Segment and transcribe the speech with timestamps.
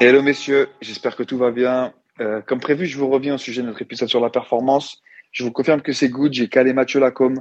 [0.00, 1.94] Hello messieurs, j'espère que tout va bien.
[2.20, 5.00] Euh, comme prévu, je vous reviens au sujet de notre épisode sur la performance.
[5.32, 6.34] Je vous confirme que c'est good.
[6.34, 7.38] J'ai calé Mathieu Lacombe,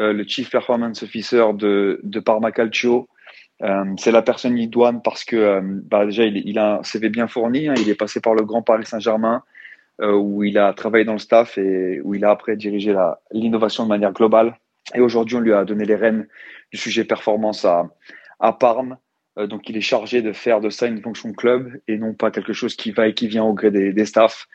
[0.00, 3.10] euh, le Chief Performance Officer de, de Parma Calcio.
[3.62, 7.28] Euh, c'est la personne idoine parce que bah, déjà il, il, a un CV bien
[7.28, 7.68] fourni.
[7.68, 7.74] Hein.
[7.76, 9.42] Il est passé par le Grand Paris Saint-Germain
[10.00, 12.94] où il a travaillé dans le staff et où il a après dirigé
[13.32, 14.56] l'innovation de manière globale.
[14.94, 16.26] Et aujourd'hui, on lui a donné les rênes
[16.72, 17.88] du sujet performance à,
[18.40, 18.98] à Parme.
[19.38, 22.30] Euh, donc, il est chargé de faire de ça une fonction club et non pas
[22.30, 24.48] quelque chose qui va et qui vient au gré des, des staffs.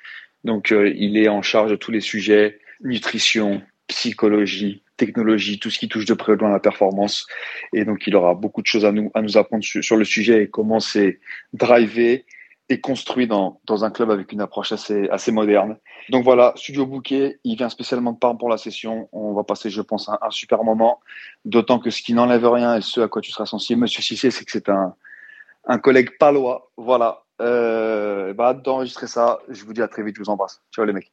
[0.44, 5.80] Donc, euh, il est en charge de tous les sujets nutrition, psychologie, technologie, tout ce
[5.80, 7.28] qui touche de près ou de loin la performance.
[7.74, 10.06] Et donc, il aura beaucoup de choses à nous, à nous apprendre sur, sur le
[10.06, 11.20] sujet et comment c'est
[11.54, 12.26] drivé
[12.70, 15.78] et construit dans, dans un club avec une approche assez, assez moderne.
[16.10, 19.10] Donc voilà, Studio Bouquet, il vient spécialement de Parme pour la session.
[19.12, 21.00] On va passer, je pense, un, super moment.
[21.46, 24.32] D'autant que ce qui n'enlève rien et ce à quoi tu seras sensible, Monsieur Cissé,
[24.32, 24.96] c'est que c'est un,
[25.66, 26.72] un collègue palois.
[26.78, 27.24] Voilà.
[27.42, 29.40] Euh, bah, d'enregistrer ça.
[29.50, 30.16] Je vous dis à très vite.
[30.16, 30.62] Je vous embrasse.
[30.72, 31.12] Ciao les mecs.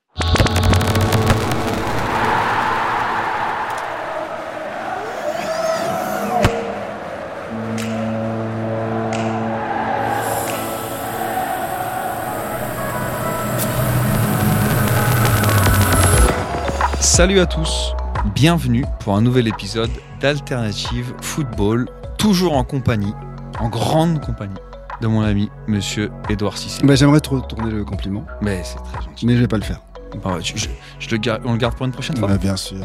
[17.11, 17.93] Salut à tous,
[18.37, 23.13] bienvenue pour un nouvel épisode d'Alternative Football, toujours en compagnie,
[23.59, 24.55] en grande compagnie
[25.01, 26.85] de mon ami Monsieur Edouard Cissé.
[26.87, 29.27] Bah, J'aimerais te retourner le compliment, Mais c'est très gentil.
[29.27, 29.81] mais je vais pas le faire.
[30.23, 30.69] Bah, je- je-
[31.01, 32.29] je le garde- on le garde pour une prochaine fois.
[32.29, 32.79] Bah, bien sûr,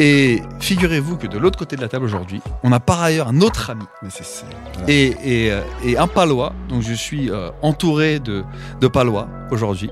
[0.00, 3.40] Et figurez-vous que de l'autre côté de la table aujourd'hui, on a par ailleurs un
[3.40, 4.44] autre ami mais c'est c'est-
[4.74, 4.90] voilà.
[4.92, 5.16] et,
[5.46, 6.52] et, euh, et un palois.
[6.68, 8.44] Donc je suis euh, entouré de,
[8.80, 9.90] de palois aujourd'hui,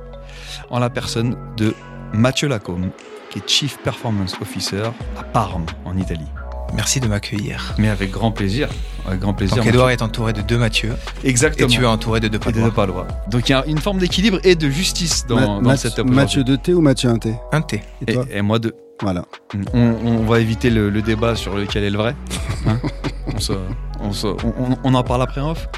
[0.70, 1.74] en la personne de
[2.12, 2.90] Mathieu Lacombe,
[3.32, 4.82] qui est Chief Performance Officer
[5.18, 6.26] à Parme, en Italie.
[6.74, 7.74] Merci de m'accueillir.
[7.78, 8.68] Mais avec grand plaisir.
[9.06, 9.58] Avec grand plaisir.
[9.58, 9.66] Donc.
[9.66, 10.94] Edouard est entouré de deux Mathieu
[11.24, 11.68] Exactement.
[11.68, 12.70] et tu es entouré de deux Et de Palois.
[12.70, 13.08] Palois.
[13.28, 16.44] Donc il y a une forme d'équilibre et de justice dans, Ma- dans cette Mathieu
[16.44, 17.82] de thé ou Mathieu un thé Un thé.
[18.06, 18.74] Et Et, toi et moi de.
[19.02, 19.24] Voilà.
[19.74, 22.14] On, on va éviter le, le débat sur lequel est le vrai.
[22.66, 22.78] Hein
[23.34, 23.52] on, se-
[24.00, 25.68] on se- on- on- on en parle après en off.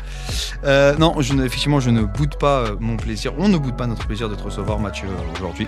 [0.65, 3.33] Euh, non, je ne- effectivement, je ne boude pas euh, mon plaisir.
[3.39, 5.67] On ne boude pas notre plaisir de te recevoir, Mathieu, aujourd'hui,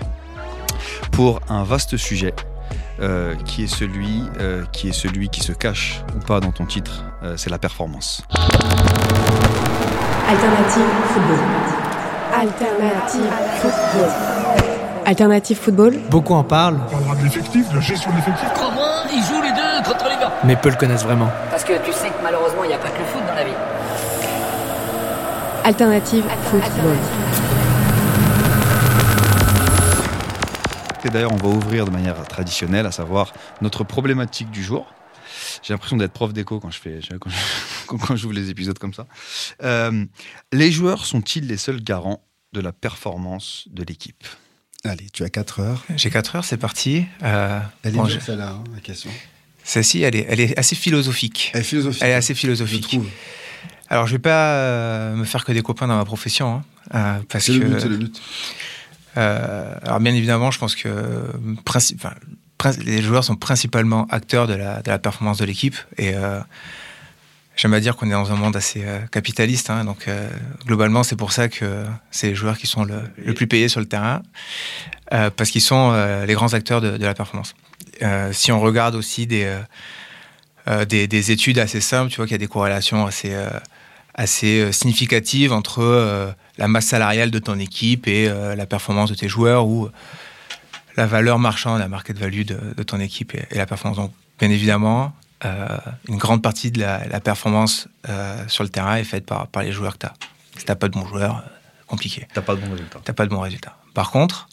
[1.11, 2.33] pour un vaste sujet.
[2.99, 6.65] euh, qui est celui euh, qui est celui qui se cache ou pas dans ton
[6.65, 8.23] titre, euh, c'est la performance.
[10.27, 10.83] Alternative
[11.13, 11.39] Football.
[12.33, 13.31] Alternative
[13.61, 14.09] Football.
[15.05, 15.99] Alternative Football.
[16.09, 18.49] Beaucoup en parlent, On parlera de l'effectif, de la gestion de l'effectif.
[19.13, 21.29] Ils jouent les deux contre les gars mais peu le connaissent vraiment.
[21.49, 23.43] Parce que tu sais que malheureusement, il n'y a pas que le foot dans la
[23.43, 23.51] vie.
[25.63, 26.97] Alternative Football.
[31.05, 34.93] Et d'ailleurs, on va ouvrir de manière traditionnelle, à savoir notre problématique du jour.
[35.63, 38.93] J'ai l'impression d'être prof d'éco quand je fais quand je- quand j'ouvre les épisodes comme
[38.93, 39.05] ça.
[39.63, 40.05] Euh,
[40.51, 42.21] les joueurs sont-ils les seuls garants
[42.53, 44.25] de la performance de l'équipe?
[44.83, 45.83] Allez, tu as 4 heures.
[45.95, 47.05] J'ai 4 heures, c'est parti.
[47.23, 49.09] Euh, Elle est bon, je- celle-là, hein, la question?
[49.63, 51.51] Celle-ci, elle est, elle est assez philosophique.
[51.53, 52.01] Elle est philosophique.
[52.03, 52.87] Elle est assez Je philosophique.
[52.87, 53.07] trouve.
[53.89, 56.63] Alors, je vais pas euh, me faire que des copains dans ma profession, hein,
[56.95, 57.57] euh, parce C'est que.
[57.59, 58.21] le but, c'est le but.
[59.17, 60.89] Euh, alors bien évidemment, je pense que
[62.83, 66.39] les joueurs sont principalement acteurs de la, performance de l'équipe et euh,
[67.55, 69.69] j'aime à dire qu'on est dans un monde assez euh, capitaliste.
[69.69, 70.07] hein, donc
[70.65, 73.87] globalement, c'est pour ça que c'est les joueurs qui sont le, plus payés sur le
[73.87, 74.21] terrain
[75.09, 75.93] parce qu'ils sont
[76.27, 77.55] les grands acteurs de, la performance.
[78.31, 79.57] Si on regarde aussi des,
[80.87, 83.49] des, des études assez simples, tu vois qu'il y a des corrélations assez euh,
[84.17, 89.15] assez euh, significative entre la masse salariale de ton équipe et euh, la performance de
[89.15, 89.89] tes joueurs ou
[90.95, 93.97] la valeur marchande, la market value de, de ton équipe et, et la performance.
[93.97, 95.13] Donc, bien évidemment,
[95.45, 95.77] euh,
[96.07, 99.63] une grande partie de la, la performance euh, sur le terrain est faite par, par
[99.63, 100.13] les joueurs que tu as.
[100.57, 101.49] Si tu pas de bons joueurs, euh,
[101.85, 102.27] compliqué.
[102.33, 102.99] T'as pas de bons résultats.
[103.03, 103.77] T'as pas de bons résultats.
[103.93, 104.49] Par contre,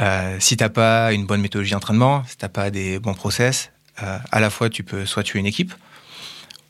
[0.00, 3.70] euh, si t'as pas une bonne méthodologie d'entraînement, si t'as pas des bons process,
[4.02, 5.74] euh, à la fois tu peux soit tuer une équipe,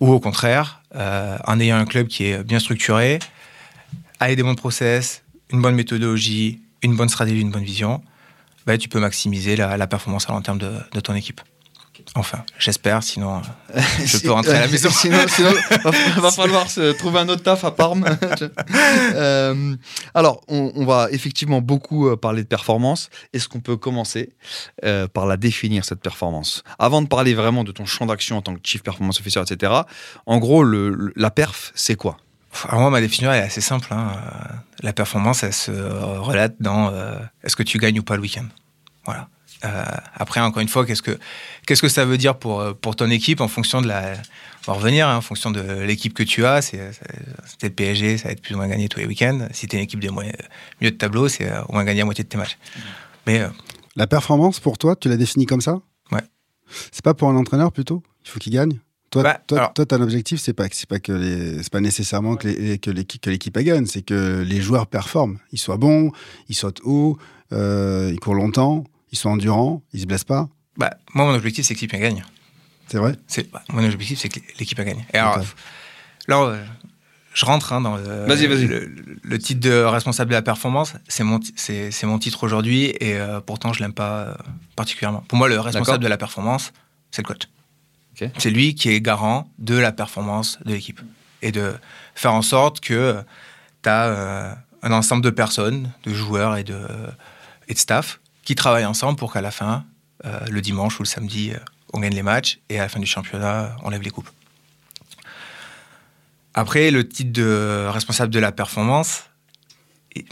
[0.00, 3.18] ou au contraire, euh, en ayant un club qui est bien structuré,
[4.24, 8.02] avec des bons process, une bonne méthodologie, une bonne stratégie, une bonne vision,
[8.66, 11.40] bah, tu peux maximiser la, la performance à long terme de, de ton équipe.
[12.16, 13.40] Enfin, j'espère, sinon
[13.76, 14.90] euh, je peux rentrer à la maison.
[14.90, 15.52] sinon, sinon,
[15.84, 15.90] va,
[16.20, 18.04] va falloir se trouver un autre taf à Parme.
[19.14, 19.76] Euh,
[20.14, 23.08] alors, on, on va effectivement beaucoup euh, parler de performance.
[23.32, 24.30] Est-ce qu'on peut commencer
[24.84, 26.62] euh, par la définir, cette performance?
[26.78, 29.72] Avant de parler vraiment de ton champ d'action en tant que Chief Performance Officer, etc.,
[30.26, 32.16] en gros, le, le- la perf, c'est quoi?
[32.68, 33.88] Alors moi, ma définition elle est assez simple.
[33.92, 34.12] hein.
[34.82, 38.46] La performance, elle se relate dans euh, est-ce que tu gagnes ou pas le week-end?
[39.04, 39.28] Voilà.
[39.64, 39.84] Euh,
[40.14, 41.18] après, encore une fois, qu'est-ce que
[41.66, 44.14] qu'est-ce que ça veut dire pour euh, pour ton équipe en fonction de la
[44.66, 46.62] on va revenir hein, en fonction de l'équipe que tu as.
[46.62, 46.78] C'est
[47.62, 49.48] le PSG, ça va être plus ou moins gagné tous les week-ends.
[49.52, 50.32] Si t'es une équipe de milieu
[50.80, 52.58] de tableau, c'est au moins gagner à moitié de tes matchs.
[53.26, 53.48] Mais euh,
[53.96, 55.80] La performance, pour toi, tu la définis comme ça?
[56.12, 56.22] Ouais.
[56.92, 58.02] C'est pas pour un entraîneur plutôt?
[58.24, 58.78] Il faut qu'il gagne?
[59.12, 61.80] Toi, Bah, toi, alors- toi, ton objectif, c'est pas, c'est pas que les- c'est pas
[61.80, 65.38] nécessairement que les- que l'équipe que l'équipe elle gagne, c'est que les joueurs performent.
[65.52, 66.12] Ils soient bons,
[66.48, 67.18] ils sautent haut,
[67.52, 70.48] euh, ils courent longtemps, ils sont endurants, ils se blessent pas.
[70.78, 72.24] bah, moi, mon objectif, c'est que l'équipe gagne.
[72.88, 73.14] C'est vrai?
[73.26, 75.04] C'est bah, mon objectif, c'est que l'équipe a gagné.
[75.12, 75.38] Et alors,
[76.28, 76.64] là, euh,
[77.34, 78.66] je rentre hein, dans le, Vas-y, vas-y.
[78.66, 78.90] Le,
[79.22, 80.94] le titre de responsable de la performance.
[81.08, 84.34] C'est mon, ti- c'est, c'est mon titre aujourd'hui et euh, pourtant, je l'aime pas euh,
[84.76, 85.22] particulièrement.
[85.28, 85.66] Pour moi, le D'accord.
[85.66, 86.72] responsable de la performance,
[87.10, 87.42] c'est le coach.
[88.14, 91.00] C'est lui qui est garant de la performance de l'équipe
[91.40, 91.74] et de
[92.14, 93.16] faire en sorte que
[93.82, 96.78] tu as un ensemble de personnes, de joueurs et de,
[97.68, 99.84] et de staff qui travaillent ensemble pour qu'à la fin,
[100.24, 101.58] euh, le dimanche ou le samedi, euh,
[101.92, 104.30] on gagne les matchs et à la fin du championnat, on lève les coupes.
[106.54, 109.24] Après, le titre de responsable de la performance,
[110.14, 110.26] il,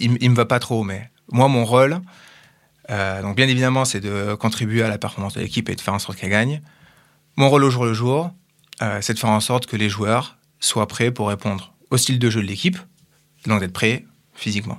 [0.00, 2.00] il me va pas trop, mais moi, mon rôle,
[2.90, 5.94] euh, donc bien évidemment, c'est de contribuer à la performance de l'équipe et de faire
[5.94, 6.60] en sorte qu'elle gagne.
[7.36, 8.30] Mon rôle au jour le jour,
[8.82, 12.18] euh, c'est de faire en sorte que les joueurs soient prêts pour répondre au style
[12.18, 12.78] de jeu de l'équipe,
[13.46, 14.04] donc d'être prêts
[14.34, 14.78] physiquement.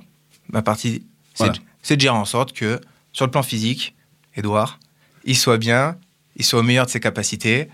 [0.50, 1.04] Ma partie,
[1.34, 1.52] c'est Voilà.
[1.54, 2.80] de- gérer en sorte que,
[3.12, 3.94] sur le plan physique,
[4.36, 4.78] Edouard,
[5.24, 5.96] il soit bien,
[6.36, 7.68] il soit au meilleur de ses capacités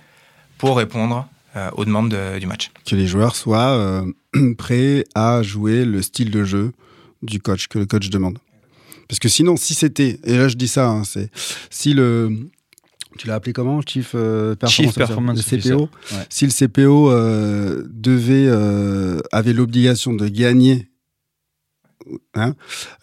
[0.59, 2.71] pour répondre euh, aux demandes de- du match.
[2.87, 4.05] Que les joueurs soient
[4.59, 6.73] prêts à jouer le style de jeu
[7.23, 8.39] du coach, que le coach demande.
[9.13, 11.31] Parce que sinon, si c'était, et là je dis ça, hein, c'est
[11.69, 12.49] si le.
[13.19, 15.59] Tu l'as appelé comment Chief euh, Performance Chief Performance Le.
[15.61, 15.81] CPO
[16.13, 16.27] Ouais.
[16.31, 20.89] Si le CPO euh, devait, euh, avait l'obligation de gagner
[22.33, 22.55] hein,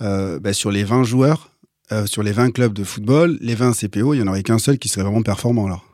[0.02, 1.52] euh, bah, sur les 20 joueurs,
[1.92, 4.58] euh, sur les 20 clubs de football, les 20 CPO, il n'y en aurait qu'un
[4.58, 5.86] seul qui serait vraiment performant alors.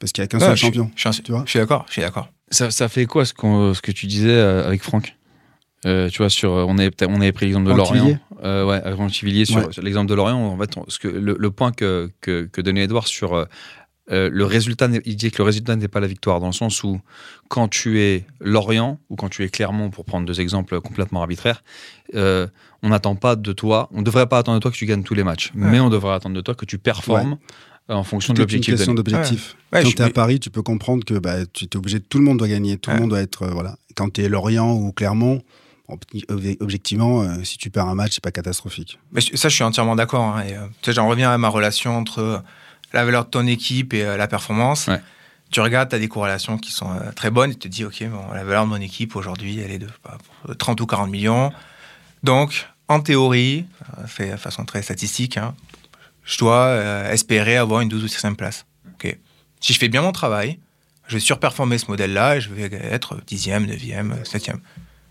[0.00, 0.90] Parce qu'il n'y a qu'un Ouais, seul je suis- champion.
[0.96, 2.28] Je suis, tu vois je suis d'accord, je suis d'accord.
[2.50, 5.14] Ça, ça fait quoi ce, qu'on- ce que tu disais avec Franck?
[5.86, 8.18] Euh, tu vois, sur, on, avait, on avait pris l'exemple de Lorient.
[8.42, 9.72] Euh, ouais, avec Franck Tivillier sur, Ouais.
[9.72, 10.38] sur l'exemple de Lorient.
[10.38, 13.44] En fait, on- ce que, le, le point que, que, que donnait Edouard sur euh,
[14.10, 16.52] euh, le résultat, n'est- il dit que le résultat n'est pas la victoire, dans le
[16.52, 17.00] sens où
[17.48, 21.62] quand tu es Lorient ou quand tu es Clermont, pour prendre deux exemples complètement arbitraires,
[22.14, 22.46] euh,
[22.82, 25.04] on n'attend pas de toi, on ne devrait pas attendre de toi que tu gagnes
[25.04, 27.38] tous les matchs, mais on devrait attendre de toi que tu performes
[27.90, 29.10] euh, en fonction Tout de une l'objectif question donné.
[29.12, 29.56] d'objectif.
[29.72, 32.18] Ouais, quand tu es à Paris, tu peux comprendre que bah, tu es obligé, tout
[32.18, 32.96] le monde doit gagner, tout Ouais.
[32.96, 33.42] le monde doit être.
[33.42, 33.76] euh, voilà.
[33.94, 35.42] Quand tu es Lorient ou Clermont,
[35.88, 38.98] objectivement, euh, si tu perds un match, c'est pas catastrophique.
[39.12, 40.24] Mais ça, je suis entièrement d'accord.
[40.24, 42.38] hein, et, euh, tu sais, j'en reviens à ma relation entre euh,
[42.92, 44.86] la valeur de ton équipe et euh, la performance.
[44.86, 45.00] Ouais.
[45.50, 47.84] Tu regardes, tu as des corrélations qui sont euh, très bonnes et tu te dis,
[47.84, 50.18] OK, bon, la valeur de mon équipe aujourd'hui, elle est de bah,
[50.58, 51.52] 30 ou 40 millions.
[52.22, 53.66] Donc, en théorie,
[54.06, 55.54] fait de façon très statistique, hein,
[56.24, 58.64] je dois euh, espérer avoir une 12 ou 13e place.
[58.94, 59.16] OK.
[59.60, 60.58] Si je fais bien mon travail,
[61.06, 64.56] je vais surperformer ce modèle-là et je vais être 10e, 9e, 7e.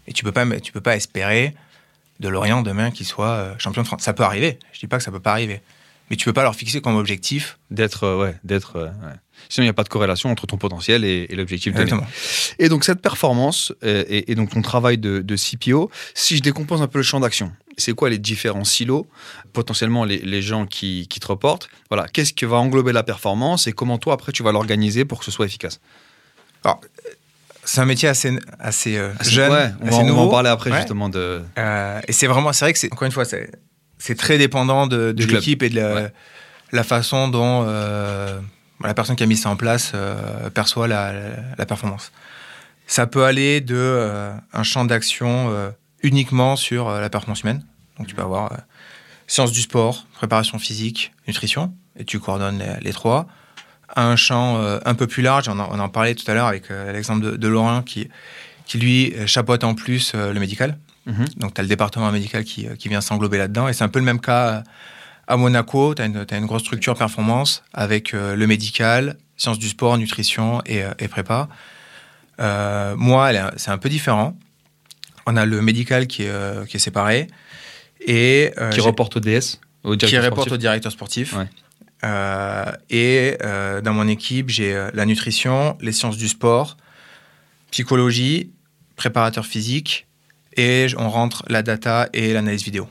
[0.07, 1.53] Et tu peux pas, tu peux pas espérer
[2.19, 4.01] de Lorient demain qu'il soit euh, champion de France.
[4.03, 4.59] Ça peut arriver.
[4.71, 5.61] Je dis pas que ça peut pas arriver.
[6.09, 7.57] Mais tu peux pas leur fixer comme objectif.
[7.71, 8.75] D'être, euh, ouais, d'être.
[8.75, 9.15] euh, ouais.
[9.49, 11.91] Sinon, il n'y a pas de corrélation entre ton potentiel et, et l'objectif donné.
[12.59, 16.41] Et donc, cette performance euh, et, et donc ton travail de, de CPO, si je
[16.41, 19.07] décompose un peu le champ d'action, c'est quoi les différents silos,
[19.51, 21.69] potentiellement les, les gens qui, qui te reportent?
[21.89, 25.19] Voilà, qu'est-ce qui va englober la performance et comment toi, après, tu vas l'organiser pour
[25.19, 25.79] que ce soit efficace?
[26.63, 26.79] Alors,
[27.65, 30.21] c'est un métier assez, assez euh, jeune, Ouais, on, assez va, on va nouveau.
[30.21, 30.77] en parler après, Ouais.
[30.77, 31.41] justement, de.
[31.57, 35.11] Euh, et c'est vraiment, c'est vrai que c'est encore une fois, c'est, très dépendant de,
[35.11, 36.13] de l'équipe et de la, Ouais.
[36.71, 38.39] la façon dont euh,
[38.83, 39.93] la personne qui a mis ça en place
[40.53, 41.21] perçoit la, la-
[41.57, 42.11] la performance.
[42.87, 47.63] Ça peut aller de un champ d'action uniquement sur la performance humaine.
[47.97, 48.51] Donc tu peux avoir
[49.25, 53.27] sciences du sport, préparation physique, nutrition, et tu coordonnes les, les trois.
[53.89, 56.33] À un champ euh, un peu plus large, on en, on en parlait tout à
[56.33, 58.09] l'heure avec euh, l'exemple de, de Laurent qui,
[58.65, 60.77] qui lui euh, chapeaute en plus le médical.
[61.05, 61.25] Mhm.
[61.37, 63.67] Donc, tu as le département médical qui, qui vient s'englober là-dedans.
[63.67, 64.63] Et c'est un peu le même cas
[65.27, 65.93] à Monaco.
[65.95, 70.83] Tu as, une grosse structure performance avec euh, le médical, sciences du sport, nutrition et,
[70.99, 71.49] et prépa.
[72.39, 74.37] Euh, moi, c'est un peu différent.
[75.25, 77.27] On a le médical qui est, euh, qui est séparé.
[78.05, 81.33] Et, Qui reporte au DS Au qui directeur reporte sportif au directeur sportif.
[81.37, 81.47] Ouais.
[82.03, 86.77] Euh, et euh, dans mon équipe, j'ai euh, la nutrition, les sciences du sport,
[87.71, 88.51] psychologie,
[88.95, 90.07] préparateur physique,
[90.57, 92.87] et on rentre la data et l'analyse vidéo.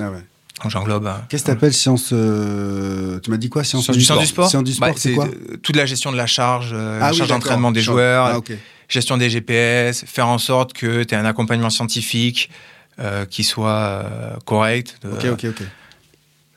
[0.00, 0.22] Ah ouais.
[0.62, 1.10] Donc j'englobe.
[1.28, 4.50] Qu'est-ce que t'appelles science euh, Tu m'as dit quoi Science, Sciences du, sciences du sport?
[4.50, 5.28] Science du sport, Bah, c'est quoi?
[5.62, 8.54] Toute la gestion de la charge, Ah la oui, charge d'entraînement des joueurs, Ah,
[8.88, 12.50] gestion des GPS, faire en sorte que tu aies un accompagnement scientifique
[13.30, 14.04] qui soit
[14.44, 15.62] correct, Ok, ok, ok.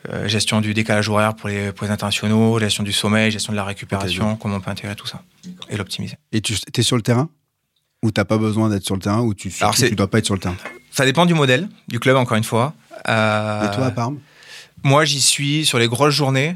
[0.10, 3.58] Euh, gestion du décalage horaire pour les, pour les internationaux, gestion du sommeil, gestion de
[3.58, 5.22] la récupération, comment on peut intégrer tout ça
[5.70, 6.18] et l'optimiser.
[6.32, 7.30] Et tu es sur le terrain
[8.04, 10.36] Ou t'as pas besoin d'être sur le terrain Ou tu, tu dois pas être sur
[10.36, 10.56] le terrain?
[10.92, 12.74] Ça dépend du modèle, du club encore une fois.
[13.10, 14.20] Euh, Et toi, à Parme
[14.84, 16.56] Moi, j'y suis sur les grosses journées.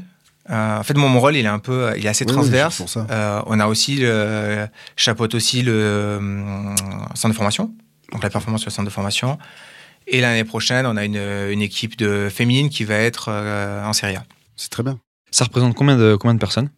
[0.50, 2.36] Euh, en fait, mon, mon rôle, il est un peu, il est assez Oui, oui,
[2.36, 2.76] transverse.
[2.76, 3.06] pour ça.
[3.10, 6.18] Euh, on a aussi, le, chapeaute aussi le
[7.14, 7.74] centre de formation,
[8.12, 9.38] donc la performance sur le centre de formation.
[10.10, 13.92] Et l'année prochaine, on a une, une équipe de féminine qui va être euh, en
[13.92, 14.24] Serie A.
[14.56, 14.98] C'est très bien.
[15.30, 16.70] Ça représente combien de, combien de personnes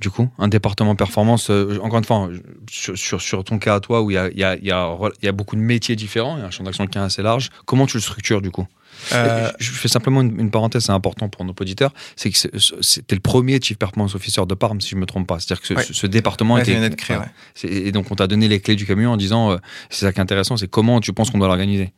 [0.00, 2.28] du coup, un département performance, euh, encore une fois,
[2.70, 4.64] sur, sur, sur ton cas à toi, où il y a, il y, a, il
[4.64, 6.98] y, a, y a beaucoup de métiers différents, il y a un champ d'action qui
[6.98, 8.64] est assez large, comment tu le structures du coup?
[9.12, 12.38] Euh, Je fais simplement une, une parenthèse, c'est important pour nos auditeurs, c'est que
[12.80, 15.40] c'était le premier Chief Performance Officer de Parme, si je ne me trompe pas.
[15.40, 15.82] C'est-à-dire que ce, Ouais.
[15.82, 16.74] ce- ce département Ouais, était...
[16.74, 17.26] ça vient d'être créé, ouais.
[17.64, 19.56] Et donc on t'a donné les clés du camion en disant, euh,
[19.90, 21.92] c'est ça qui est intéressant, c'est comment tu penses qu'on doit l'organiser?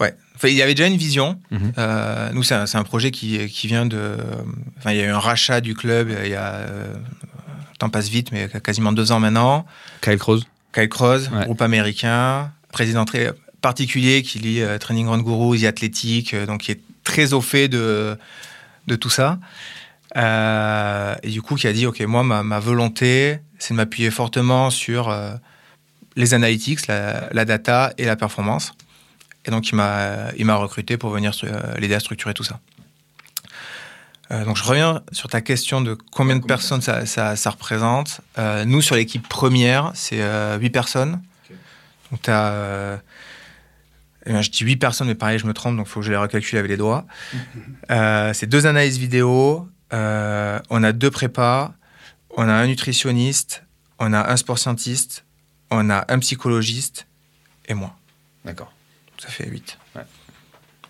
[0.00, 0.14] Ouais.
[0.34, 1.38] Enfin, il y avait déjà une vision.
[1.50, 1.72] Mhm.
[1.78, 4.16] Euh, nous, c'est un, projet qui, qui vient de.
[4.78, 6.54] Enfin, il y a eu un rachat du club euh, il y a.
[6.54, 9.66] euh, le temps passe vite, mais quasiment deux ans maintenant.
[10.02, 10.88] Kyle Croze Kyle
[11.32, 11.44] Ouais.
[11.44, 16.72] groupe américain, président très particulier qui lit euh, Training Run Guru, The Athletic, donc qui
[16.72, 18.16] est très au fait de,
[18.86, 19.38] de tout ça.
[20.16, 24.70] Et du coup, qui a dit Ok, moi, ma, ma volonté, c'est de m'appuyer fortement
[24.70, 25.14] sur
[26.16, 28.72] les analytics, la, la data et la performance.
[29.46, 32.60] Et donc, il m'a, il m'a recruté pour venir euh, l'aider à structurer tout ça.
[34.32, 38.20] Euh, donc, je reviens sur ta question de combien de personnes ça, ça, ça représente.
[38.38, 41.22] Euh, nous, sur l'équipe première, c'est euh, 8 personnes.
[42.10, 43.00] Donc, tu as.
[44.26, 46.16] je dis 8 personnes, mais pareil, je me trompe, donc il faut que je les
[46.16, 47.06] recalcule avec les doigts.
[48.32, 51.72] C'est deux analyses vidéo, on a deux prépas,
[52.36, 53.64] on a un nutritionniste,
[53.98, 55.24] on a un sport scientiste,
[55.70, 57.06] on a un psychologiste
[57.66, 57.94] et moi.
[58.44, 58.72] D'accord.
[59.20, 59.78] Ça fait 8.
[59.96, 60.02] Ouais.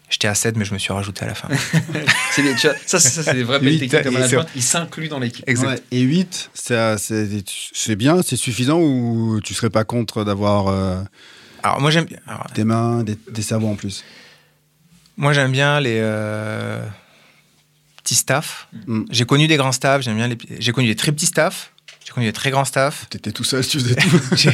[0.08, 1.49] J'étais à 7, mais je me suis rajouté à la fin.
[2.32, 4.46] C'est des- tu vois, ça, ça, c'est des vraies belles techniques de management.
[4.56, 5.44] Ils s'incluent dans l'équipe.
[5.49, 5.68] Exact.
[5.68, 11.02] Ouais, et 8, c'est c'est bien, c'est suffisant ou tu serais pas contre d'avoir euh,
[11.62, 12.18] Alors, moi, j'aime bien.
[12.26, 14.04] alors, des mains, des, des cerveaux en plus?
[15.16, 16.84] Moi, j'aime bien les euh,
[18.02, 18.66] petits staffs.
[18.87, 19.02] Mm.
[19.10, 20.38] J'ai connu des grands staffs, j'aime bien les.
[20.58, 21.72] J'ai connu des très petits staffs,
[22.07, 23.07] j'ai connu des très grands staffs.
[23.11, 24.21] T'étais tout seul, tu faisais tout.
[24.37, 24.52] j'ai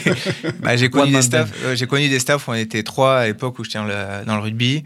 [0.60, 3.18] bah, j'ai connu, des man staffs, euh, j'ai connu des staffs où on était trois
[3.20, 4.84] à l'époque où j'étais dans le, dans le rugby,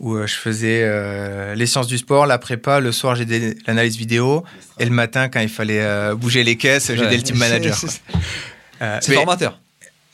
[0.00, 3.24] où euh, je faisais euh, les sciences du sport, la prépa, le soir j'ai
[3.66, 4.44] l'analyse vidéo,
[4.78, 7.16] et le matin quand il fallait euh, bouger les caisses, j'étais Ouais.
[7.16, 7.76] le team manager.
[7.78, 8.00] C'est-.
[8.82, 9.58] Euh, formateur.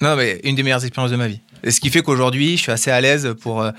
[0.01, 1.41] non, mais une des meilleures expériences de ma vie.
[1.65, 3.71] Et ce qui fait qu'aujourd'hui, je suis assez à l'aise pour euh,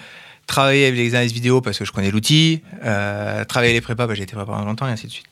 [0.48, 4.16] travailler avec les analyses vidéo parce que je connais l'outil, euh, travailler les prépas, bah,
[4.16, 5.26] j'ai été préparé longtemps et ainsi de suite.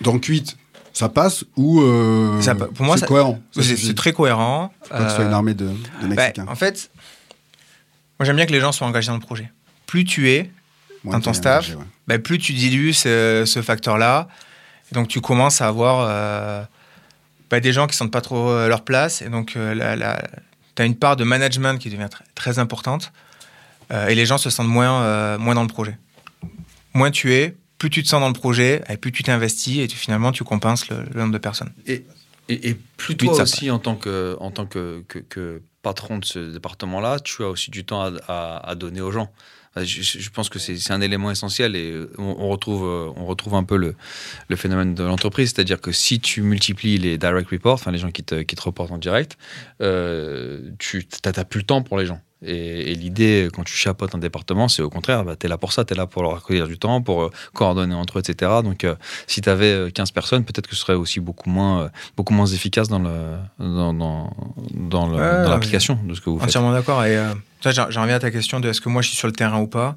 [0.00, 0.56] Donc 8,
[0.98, 4.72] ça passe ou euh, Ça pour moi, c'est cohérent C'est très cohérent.
[4.88, 6.46] Pas que ce soit une Euh, armée de, de bah, Mexicains.
[6.48, 6.90] en fait,
[8.18, 9.50] moi j'aime bien que les gens soient engagés dans le projet.
[9.86, 10.50] Plus tu es,
[11.04, 11.84] Moins dans ton staff, engagé, ouais.
[12.08, 14.28] bah, plus tu dilues ce, ce facteur-là.
[14.92, 16.62] Donc tu commences à avoir euh,
[17.50, 19.22] bah, des gens qui ne sentent pas trop leur place.
[19.22, 19.58] Et donc tu
[20.82, 23.12] as une part de management qui devient très, très importante.
[23.90, 25.96] Euh, et les gens se sentent moins, euh, moins dans le projet.
[26.94, 29.88] Moins tu es, plus tu te sens dans le projet, et plus tu t'investis, et
[29.88, 31.72] tu, finalement tu compenses le, le nombre de personnes.
[31.86, 32.04] Et,
[32.48, 36.18] et, et plus toi ça aussi, en tant que, en tant que, que, que patron
[36.18, 39.30] de ce département-là, tu as aussi du temps à, à- à donner aux gens.
[39.76, 43.62] Je, pense que c'est un élément essentiel et on, on retrouve, euh, on retrouve un
[43.62, 43.94] peu le,
[44.48, 45.50] le phénomène de l'entreprise.
[45.54, 48.62] C'est-à-dire que si tu multiplies les direct reports, enfin les gens qui te, qui te
[48.62, 49.38] reportent en direct,
[49.80, 52.20] euh, tu n'as plus le temps pour les gens.
[52.42, 55.58] Et, et l'idée, quand tu chapeautes un département, c'est au contraire, bah, tu es là
[55.58, 58.22] pour ça, tu es là pour leur accueillir du temps, pour euh, coordonner entre eux,
[58.26, 58.62] etc.
[58.62, 58.94] Donc, euh,
[59.26, 62.46] si tu avais 15 personnes, peut-être que ce serait aussi beaucoup moins, euh, beaucoup moins
[62.46, 64.30] efficace dans le- dans, dans,
[64.72, 66.48] dans le- Ouais, dans ouais, l'application de ce que vous faites.
[66.50, 67.04] Entièrement d'accord.
[67.04, 69.26] Et euh, ça, j'en reviens à ta question de est-ce que moi je suis sur
[69.26, 69.96] le terrain ou pas?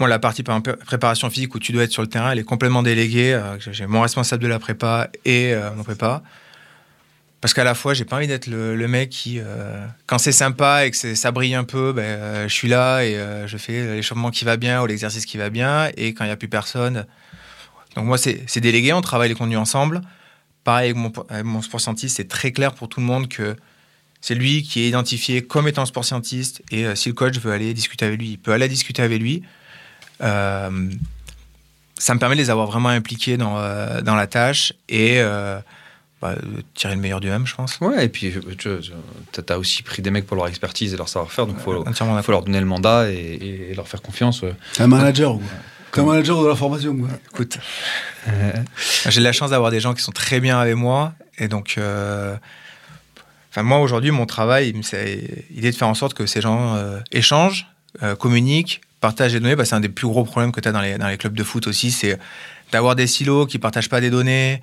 [0.00, 2.44] Moi, la partie par préparation physique où tu dois être sur le terrain, elle est
[2.44, 3.34] complètement déléguée.
[3.34, 6.22] euh, J'ai mon responsable de la prépa et euh, mon prépa.
[7.42, 10.86] Parce qu'à la fois, j'ai pas envie d'être le, mec qui, euh, quand c'est sympa
[10.86, 13.96] et que ça brille un peu, ben, euh, je suis là et euh, je fais
[13.96, 15.90] l'échauffement qui va bien ou l'exercice qui va bien.
[15.96, 17.04] Et quand il n'y a plus personne.
[17.96, 20.02] Donc, moi, c'est délégué, on travaille les contenus ensemble.
[20.62, 23.56] Pareil avec mon, mon sport scientiste, c'est très clair pour tout le monde que
[24.20, 26.62] c'est lui qui est identifié comme étant sport scientiste.
[26.70, 29.42] Et si le coach veut aller discuter avec lui, il peut aller discuter avec lui.
[30.20, 33.56] Ça me permet de les avoir vraiment impliqués dans,
[34.02, 35.20] dans la tâche et
[36.22, 36.36] bah,
[36.74, 37.80] tirer le meilleur du même, je pense.
[37.80, 38.70] Ouais, et puis tu
[39.48, 41.84] as aussi pris des mecs pour leur expertise et leur savoir-faire, donc il faut,
[42.22, 44.40] faut leur donner le mandat et, leur faire confiance.
[44.42, 44.54] ouais.
[44.72, 45.42] C'est un manager, quoi.
[45.92, 47.08] C'est un manager de la formation, quoi.
[47.32, 47.58] Écoute,
[49.08, 51.12] j'ai de la chance d'avoir des gens qui sont très bien avec moi.
[51.38, 52.36] Et donc, euh,
[53.50, 56.76] enfin, moi, aujourd'hui, mon travail, c'est il est de faire en sorte que ces gens
[56.76, 57.66] euh, échangent,
[58.02, 59.56] euh, communiquent, partagent des données.
[59.56, 61.34] Bah, c'est un des plus gros problèmes que tu as dans les, dans les clubs
[61.34, 61.90] de foot aussi.
[61.90, 62.16] C'est
[62.70, 64.62] d'avoir des silos qui partagent pas des données.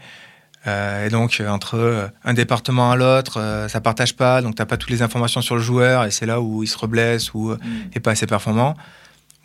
[0.67, 4.41] Euh, et donc, euh, entre euh, un département à l'autre, euh, ça partage pas.
[4.41, 6.03] Donc, tu pas toutes les informations sur le joueur.
[6.05, 7.57] Et c'est là où il se reblesse ou euh,
[7.93, 8.75] est pas assez performant.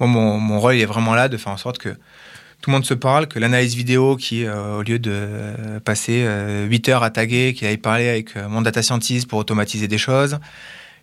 [0.00, 2.72] Moi, mon, mon rôle, il est vraiment là de faire en sorte que tout le
[2.72, 7.02] monde se parle, que l'analyse vidéo, qui, euh, au lieu de passer euh, 8 heures
[7.04, 10.38] à taguer, qu'il aille parler avec mon data scientist pour automatiser des choses,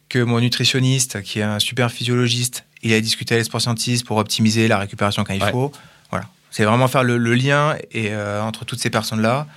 [0.10, 4.06] que mon nutritionniste, qui est un super physiologiste, il aille discuter avec les sport scientistes
[4.06, 5.52] pour optimiser la récupération quand il Ouais.
[5.52, 5.72] faut.
[6.10, 6.26] Voilà.
[6.50, 9.48] C'est vraiment faire le, le lien et, entre toutes ces personnes-là,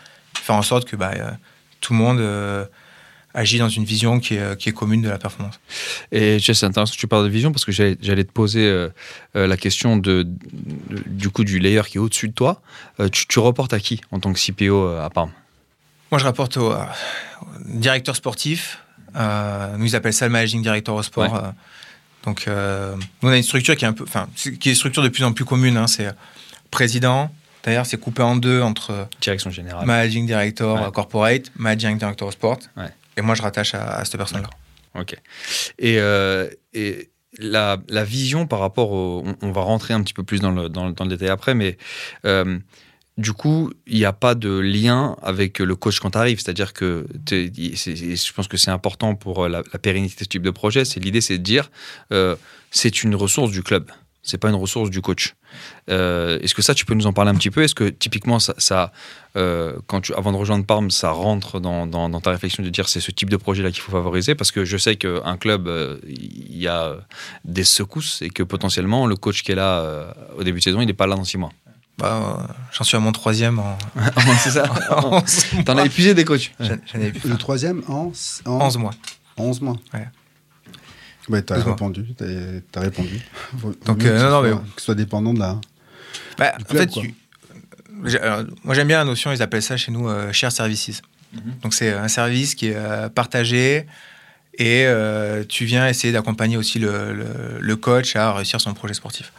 [0.44, 1.30] faire en sorte que bah, euh,
[1.80, 2.64] tout le monde euh,
[3.32, 5.58] agit dans une vision qui est, qui est commune de la performance.
[6.12, 8.88] Et c'est intéressant que tu parles de vision parce que j'allais te poser euh,
[9.36, 12.60] euh, la question de, de- du coup du layer qui est au-dessus de toi.
[13.00, 15.32] Euh, tu, tu reportes à qui en tant que CPO euh, à Parme?
[16.12, 16.84] Moi, je rapporte au, euh,
[17.42, 17.46] au
[17.78, 18.78] directeur sportif.
[19.16, 21.32] Euh, nous, ils appellent ça le managing director au sport.
[21.32, 21.38] Ouais.
[21.42, 21.50] Euh,
[22.24, 24.74] donc, euh, nous, on a une structure qui est un peu, enfin, qui est une
[24.76, 25.76] structure de plus en plus commune.
[25.76, 25.86] hein.
[25.88, 26.08] c'est
[26.70, 27.30] président.
[27.64, 29.86] D'ailleurs, c'est coupé en deux entre Direction générale.
[29.86, 30.86] managing director Ouais.
[30.86, 32.58] euh, corporate, managing director sport.
[32.76, 32.88] Ouais.
[33.16, 34.50] Et moi, je rattache à, à cette personne-là.
[35.00, 35.16] Ok.
[35.78, 39.22] Et, euh, et la, la vision par rapport au.
[39.26, 41.30] On, on va rentrer un petit peu plus dans le, dans, le- dans le détail
[41.30, 41.78] après, mais
[42.26, 42.58] euh,
[43.18, 46.40] du coup, il n'y a pas de lien avec le coach quand tu arrives.
[46.40, 50.50] C'est-à-dire que je pense que c'est important pour la, la pérennité de ce type de
[50.50, 50.84] projet.
[50.84, 51.70] C'est L'idée, c'est de dire
[52.12, 52.36] euh,
[52.70, 53.90] c'est une ressource du club.
[54.26, 55.34] C'est pas une ressource du coach.
[55.90, 57.62] Euh, Est-ce que ça, tu peux nous en parler un petit peu?
[57.62, 58.90] Est-ce que typiquement, ça, ça,
[59.36, 62.70] euh, quand tu, avant de rejoindre Parme, ça rentre dans, dans- dans ta réflexion de
[62.70, 64.34] dire c'est ce type de projet-là qu'il faut favoriser?
[64.34, 66.96] Parce que je sais qu'un club, euh, il y a
[67.44, 70.80] des secousses et que potentiellement, le coach qui est là euh, au début de saison,
[70.80, 71.52] il n'est pas là dans six mois.
[71.98, 73.76] Bah, euh, J'en suis à mon troisième en,
[74.42, 74.64] c'est ça?
[74.90, 76.50] en 11 T'en as épuisé des coachs?
[76.60, 78.10] Ai Le troisième en,
[78.46, 78.92] en 11 mois.
[79.36, 79.76] 11 mois.
[79.92, 80.08] Ouais.
[81.28, 81.74] Ouais, t'as 12 mois.
[81.74, 82.06] répondu.
[82.16, 82.26] T'as
[82.72, 83.20] t'as répondu.
[83.54, 85.58] Vaut- Donc, euh, que ce non, non, soit- mais- Que ce soit dépendant de la.
[86.38, 87.02] Bah, Du en club, fait, quoi.
[87.02, 87.14] tu-
[88.04, 91.00] j'ai- alors, moi j'aime bien la notion, ils appellent ça chez nous euh, share services.
[91.62, 93.86] Donc c'est un service qui est euh, partagé
[94.56, 98.94] et euh, tu viens essayer d'accompagner aussi le, le- le coach à réussir son projet
[98.94, 99.32] sportif.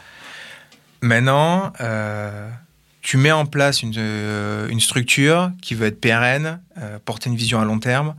[1.02, 2.50] Maintenant, euh,
[3.02, 3.94] tu mets en place une,
[4.68, 8.14] une structure qui veut être pérenne, euh, porter une vision à long terme.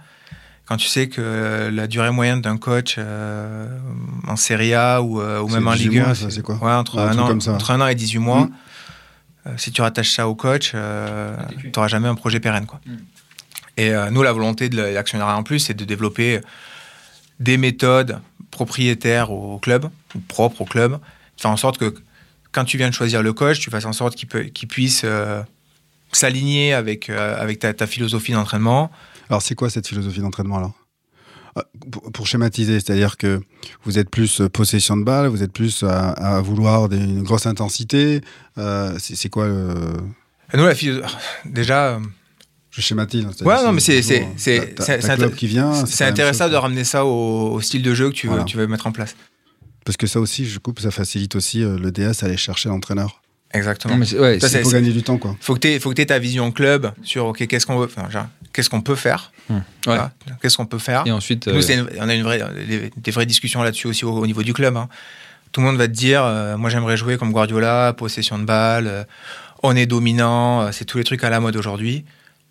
[0.67, 3.67] Quand tu sais que la durée moyenne d'un coach euh,
[4.27, 6.55] en Serie A ou, euh, ou même en 18 Ligue 1, mois, ça, c'est quoi
[6.55, 8.41] ouais, entre, Ah, un an, entre un an et 18 mois.
[8.41, 8.53] Mm.
[9.47, 12.65] Euh, si tu rattaches ça au coach, euh, Ah, tu n'auras jamais un projet pérenne.
[12.65, 12.81] Quoi.
[12.85, 12.95] Mm.
[13.77, 16.41] Et euh, nous, la volonté de l'actionnariat en plus, c'est de développer
[17.39, 18.19] des méthodes
[18.51, 21.93] propriétaires au club, ou propres au club, de faire en sorte que
[22.51, 25.41] quand tu viens de choisir le coach, tu fasses en sorte qu'il puisse euh,
[26.11, 28.91] s'aligner avec, euh, avec ta, ta philosophie d'entraînement.
[29.29, 30.73] Alors, c'est quoi cette philosophie d'entraînement alors?
[31.55, 33.41] Ah, pour, schématiser, c'est-à-dire que
[33.83, 37.23] vous êtes plus euh, possession de balle, vous êtes plus à, à vouloir des- une
[37.23, 38.21] grosse intensité.
[38.59, 39.73] euh, c'est quoi le.
[40.53, 41.99] Nous, la philosophie, déjà, euh,
[42.69, 43.25] Je schématise.
[43.25, 45.73] hein, Ouais, non, mais c'est- c'est- euh, qui vient.
[45.87, 48.45] c'est intéressant chose, de ramener ça au, au style de jeu que tu veux, Voilà.
[48.45, 49.15] tu veux mettre en place.
[49.83, 52.69] Parce que ça aussi, je coupe, ça facilite aussi euh, le DS à aller chercher
[52.69, 53.21] l'entraîneur.
[53.53, 53.93] Exactement.
[53.93, 55.35] Non, mais c'est- ouais, Ça, c'est- Il faut gagner du temps, quoi.
[55.39, 57.85] faut que tu aies, faut que t'aies ta vision club sur ok qu'est-ce qu'on veut
[57.85, 59.55] enfin, genre, qu'est-ce qu'on peut faire ouais.
[59.85, 60.11] Voilà.
[60.41, 63.11] qu'est-ce qu'on peut faire Et ensuite, Nous, euh, une- on a une vraie, des, des
[63.11, 64.89] vraies discussions là-dessus aussi au, au niveau du club hein.
[65.53, 68.87] tout le monde va te dire euh, moi j'aimerais jouer comme Guardiola possession de balle
[68.87, 69.03] euh,
[69.63, 72.03] on est dominant c'est tous les trucs à la mode aujourd'hui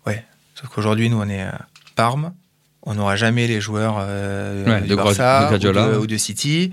[0.07, 2.33] ouais sauf qu'aujourd'hui nous on est à Parme
[2.83, 5.97] on n'aura jamais les joueurs Ouais, de Barça Guardiola, ou, de, ouais.
[6.03, 6.71] ou de City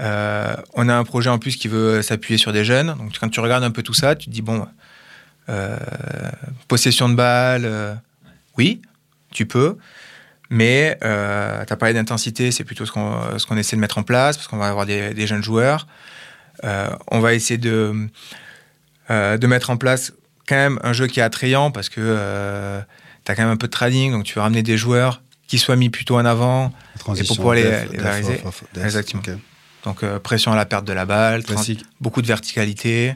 [0.00, 2.94] Euh, on a un projet en plus qui veut s'appuyer sur des jeunes.
[2.98, 4.66] Donc quand tu regardes un peu tout ça, tu te dis bon,
[5.48, 5.76] euh,
[6.68, 7.94] possession de balle, euh,
[8.56, 8.80] oui,
[9.32, 9.76] tu peux,
[10.50, 14.36] mais euh, tu as parlé d'intensité, c'est plutôt ce qu'on essaie de mettre en place
[14.36, 15.86] parce qu'on va avoir des, des jeunes joueurs.
[16.62, 18.08] On va essayer de
[19.10, 20.12] de mettre en place
[20.46, 22.80] quand même un jeu qui est attrayant parce que
[23.24, 25.58] tu as quand même un peu de trading, donc tu veux ramener des joueurs qui
[25.58, 26.72] soient mis plutôt en avant.
[26.98, 28.42] Transition, pouvoir les- les valoriser.
[28.84, 29.22] Exactement.
[29.88, 31.42] Donc euh, pression à la perte de la balle,
[32.00, 33.14] beaucoup de verticalité.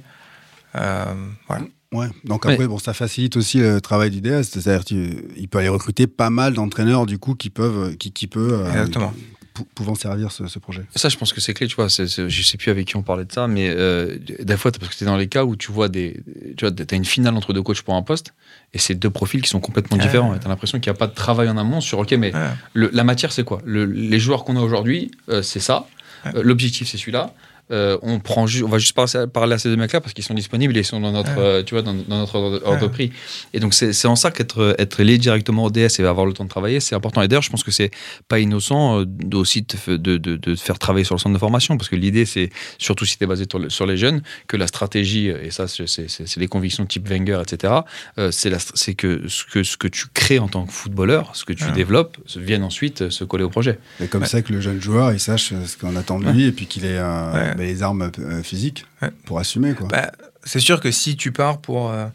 [0.75, 1.05] Euh,
[1.49, 1.65] voilà.
[1.93, 2.07] Ouais.
[2.25, 4.45] Donc Mais- après, bon, ça facilite aussi le travail du DS.
[4.45, 8.55] C'est-à-dire qu'il peut aller recruter pas mal d'entraîneurs du coup qui peuvent, qui, qui peut,
[8.55, 9.13] euh, Exactement.
[9.53, 10.85] pou- pouvant servir ce, ce projet.
[10.97, 11.89] Ça, je pense que c'est clé, tu vois.
[11.89, 14.95] je sais plus avec qui on parlait de ça, mais euh, des fois, parce que
[14.95, 16.23] c'est dans les cas où tu vois des.
[16.57, 18.33] Tu vois, as une finale entre deux coachs pour un poste,
[18.73, 20.03] et c'est deux profils qui sont complètement Ouais.
[20.05, 20.39] différents.
[20.39, 22.41] Tu as l'impression qu'il n'y a pas de travail en amont sur, OK, mais Ouais.
[22.73, 23.61] le- la matière, c'est quoi?
[23.67, 25.87] Le- Les joueurs qu'on a aujourd'hui, euh, c'est ça.
[26.27, 27.33] Euh, L'objectif, c'est celui-là.
[27.73, 30.35] Euh, on, prend on va juste parler, parler à ces deux mecs-là parce qu'ils sont
[30.35, 31.43] disponibles et ils sont dans notre, Ouais.
[31.43, 33.11] euh, tu vois, dans, dans notre ordre, prix.
[33.55, 36.45] Et donc, c'est en ça qu'être être lié directement au DS et avoir le temps
[36.45, 37.23] de travailler, c'est important.
[37.23, 37.91] Et d'ailleurs, je pense que c'est
[38.29, 41.39] pas innocent euh, de- aussi de, de, de- de faire travailler sur le centre de
[41.39, 44.23] formation parce que l'idée, c'est, surtout si tu es basé sur, le- sur les jeunes,
[44.49, 47.73] que la stratégie, et ça, c'est les convictions type Wenger, etc.,
[48.19, 51.31] euh, c'est la- c'est que ce, que ce que tu crées en tant que footballeur,
[51.35, 51.73] ce que tu Ouais.
[51.73, 53.79] développes, se- vienne ensuite euh, se coller au projet.
[54.01, 54.29] Et comme Ouais.
[54.29, 56.83] ça que le jeune joueur, il sache ce qu'on attend de lui et puis qu'il
[56.85, 57.55] euh, Ouais.
[57.55, 59.11] bah, les armes euh, physiques Ouais.
[59.25, 59.75] pour assumer.
[59.75, 59.89] Quoi.
[59.89, 60.13] Bah,
[60.45, 62.07] c'est sûr que si tu pars pour euh,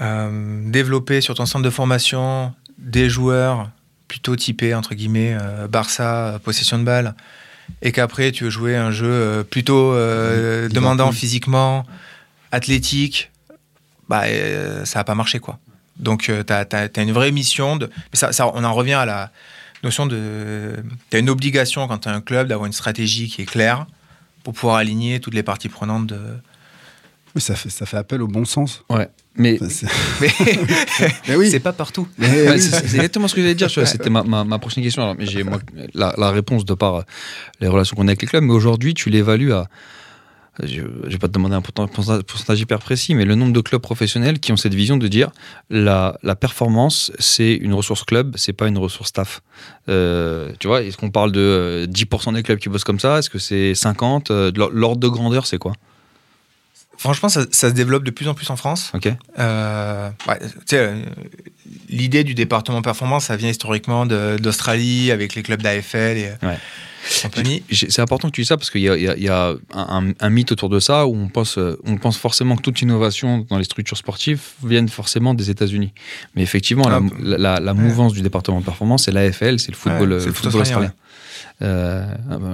[0.00, 3.70] euh, développer sur ton centre de formation des joueurs
[4.08, 7.14] plutôt typés, entre guillemets, euh, Barça, euh, possession de balle,
[7.80, 11.86] et qu'après tu veux jouer un jeu euh, plutôt euh, demandant physiquement,
[12.50, 13.30] athlétique,
[14.08, 15.58] bah, euh, ça va pas marcher quoi.
[15.96, 19.30] Donc tu as, une vraie mission, de, mais ça, ça, on en revient à la
[19.84, 20.76] notion de...
[21.10, 23.86] Tu as une obligation quand tu as un club d'avoir une stratégie qui est claire
[24.44, 26.18] pour pouvoir aligner toutes les parties prenantes de,
[27.34, 28.84] Mais ça fait, ça fait appel au bon sens.
[29.36, 29.86] Mais Enfin, c'est-
[30.20, 30.28] Mais
[31.28, 31.50] Mais oui.
[31.50, 32.06] c'est pas partout.
[32.18, 32.60] Mais Ouais, oui.
[32.60, 33.70] c'est exactement ce que j'allais dire.
[33.70, 35.02] C'était ma, ma, ma prochaine question.
[35.02, 35.58] Alors, mais j'ai moi,
[35.94, 37.02] la, la réponse de par euh,
[37.60, 38.44] les relations qu'on a avec les clubs.
[38.44, 39.68] Mais aujourd'hui, tu l'évalues à.
[40.62, 43.60] Je ne vais pas te demander un pourcent- pourcentage hyper précis, mais le nombre de
[43.62, 45.30] clubs professionnels qui ont cette vision de dire
[45.70, 49.40] la, la performance, c'est une ressource club, c'est pas une ressource staff.
[49.88, 53.18] Euh, tu vois, est-ce qu'on parle de euh, 10% des clubs qui bossent comme ça?
[53.18, 55.72] Est-ce que c'est 50 Euh, de l'or- L'ordre de grandeur, c'est quoi?
[56.98, 58.92] Franchement, ça, ça se développe de plus en plus en France.
[58.94, 59.08] Ok.
[59.38, 60.38] Euh, ouais,
[60.74, 61.02] euh,
[61.88, 66.58] L'idée du département performance, ça vient historiquement d'Australie avec les clubs d'AFL et euh, Ouais.
[67.70, 69.28] C'est important que tu dis ça parce qu'il y a, il y a- il y
[69.28, 72.80] a un, mythe autour de ça où on pense, euh, on pense forcément que toute
[72.82, 75.92] innovation dans les structures sportives vienne forcément des États-Unis.
[76.36, 79.72] Mais effectivement, la, Ah, la- la- la mouvance du département de performance, c'est l'AFL, c'est
[79.72, 80.92] le football, Ouais, euh, le football australien.
[81.60, 82.04] Euh,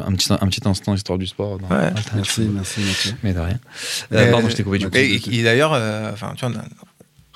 [0.07, 1.59] un, petit, un petit instant histoire du sport.
[1.59, 1.77] dans Ouais.
[1.85, 3.13] Alternative Merci, merci, Mathieu.
[3.23, 3.59] Mais de rien.
[4.13, 4.97] Euh, pardon, je t'ai coupé du coup.
[4.97, 6.55] Et, d'ailleurs, euh, enfin, tu vois,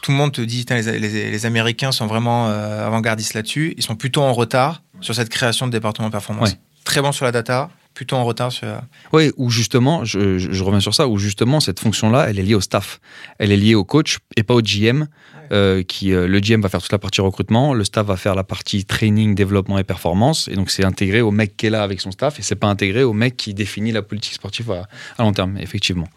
[0.02, 3.74] tout le monde te dit, les, les- les Américains sont vraiment euh, avant-gardistes là-dessus.
[3.76, 6.50] Ils sont plutôt en retard sur cette création de département performance.
[6.50, 6.56] Ouais.
[6.84, 8.66] Très bon sur la data, plutôt en retard sur.
[9.12, 12.42] Oui, ou justement, je, je- je reviens sur ça, où justement cette fonction-là, elle est
[12.42, 13.00] liée au staff.
[13.38, 15.06] Elle est liée au coach et pas au GM.
[15.50, 18.34] euh, qui, euh, le GM va faire toute la partie recrutement, le staff va faire
[18.34, 20.48] la partie training, développement et performance.
[20.48, 22.68] Et donc c'est intégré au mec qui est là avec son staff et c'est pas
[22.68, 26.08] intégré au mec qui définit la politique sportive à, à long terme, effectivement.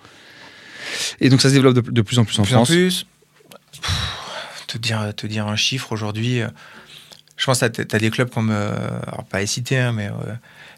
[1.20, 2.70] Et donc ça se développe de, de plus en plus en De plus en France.
[2.70, 3.06] plus,
[3.82, 6.48] pff, te dire, te dire un chiffre aujourd'hui, euh,
[7.38, 8.72] je pense que tu as, des clubs comme, euh,
[9.08, 10.34] alors pas les citer, hein, mais euh,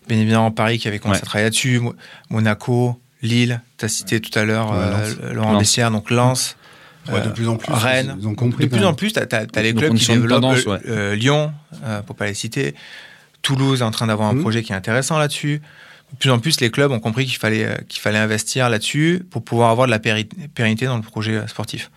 [0.07, 1.23] bien évidemment Paris qui avait commencé Ouais.
[1.23, 1.95] à travailler là-dessus, Mo-
[2.29, 4.77] Monaco, Lille, tu as cité tout à l'heure Ouais,
[5.23, 5.33] euh.
[5.33, 5.57] Laurent.
[5.57, 6.55] Bessière, donc Lens.
[7.11, 8.17] Ouais, de plus en plus, Rennes.
[8.19, 8.65] ils ont compris.
[8.65, 10.41] De plus en plus, tu as, les Donc, clubs qui développent.
[10.41, 10.79] tendance, ouais.
[10.89, 11.53] euh, Lyon,
[11.85, 12.75] euh, pour pas les citer.
[13.41, 14.41] Toulouse est en train d'avoir un Mhm.
[14.41, 15.61] projet qui est intéressant là-dessus.
[16.11, 19.41] De plus en plus, les clubs ont compris qu'il fallait, qu'il fallait investir là-dessus pour
[19.43, 21.91] pouvoir avoir de la pérennité dans le projet sportif.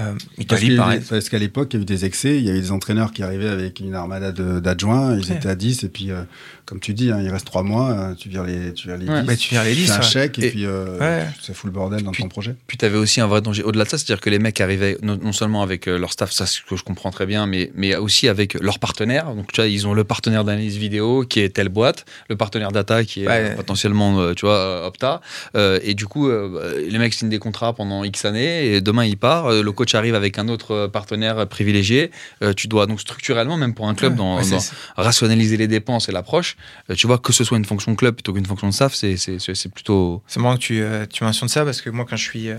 [0.00, 0.12] Euh,
[0.48, 3.12] Parce a qu'à l'époque, il y a eu des excès, il y avait des entraîneurs
[3.12, 5.36] qui arrivaient avec une armada de- d'adjoints, ils Ouais.
[5.36, 6.22] étaient à 10, et puis, euh,
[6.64, 9.06] comme tu dis, hein, il reste 3 mois, euh, tu vires les, tu vires les
[9.08, 10.02] Ouais, 10, bah, tu vires les tu 10, fais un ouais.
[10.02, 11.26] chèque, et, Et- puis euh, Ouais.
[11.42, 12.54] ça fout le bordel dans Puis- ton projet.
[12.66, 14.96] Puis tu avais aussi un vrai danger au-delà de ça, c'est-à-dire que les mecs arrivaient
[15.02, 17.70] non, non seulement avec leur staff, ça c'est ce que je comprends très bien, mais,
[17.74, 19.34] mais aussi avec leurs partenaires.
[19.34, 22.72] Donc tu vois, ils ont le partenaire d'analyse vidéo qui est telle boîte, le partenaire
[22.72, 23.54] data qui est Ouais.
[23.56, 25.20] potentiellement, tu vois, Opta.
[25.56, 29.04] Euh, et du coup, euh, les mecs signent des contrats pendant X années et demain
[29.04, 29.50] il part.
[29.50, 32.10] Le coach arrive avec un autre euh, partenaire privilégié.
[32.42, 34.58] Euh, tu dois donc structurellement, même pour un club, Ouais, dans, ouais,
[34.96, 36.56] rationaliser les dépenses et l'approche.
[36.90, 39.68] euh, tu vois, que ce soit une fonction club plutôt qu'une fonction de staff, c'est-
[39.74, 40.22] plutôt.
[40.26, 42.56] C'est marrant que tu, euh, tu mentionnes ça parce que moi, quand je suis, euh,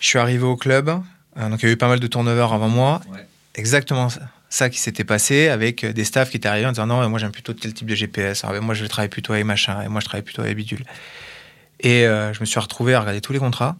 [0.00, 0.88] je suis arrivé au club,
[1.38, 3.00] euh, donc il y a eu pas mal de turnover avant moi.
[3.12, 3.26] Ouais.
[3.54, 6.86] Exactement ça, ça qui s'était passé avec euh, des staffs qui étaient arrivés en disant
[6.86, 8.44] non, moi j'aime plutôt tel type de GPS.
[8.44, 10.84] Alors, mais moi je travaille plutôt avec machin et moi je travaille plutôt avec bidule.
[11.80, 13.76] Et euh, je me suis retrouvé à regarder tous les contrats.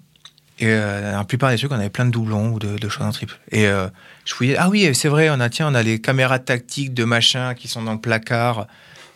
[0.61, 3.12] Et euh, la plupart des trucs, on avait plein de doublons ou de, choses en
[3.12, 3.38] triple.
[3.53, 3.88] Et euh,
[4.25, 7.05] je fouillais, ah oui, c'est vrai, on a, tiens, on a les caméras tactiques de
[7.05, 8.66] machin qui sont dans le placard.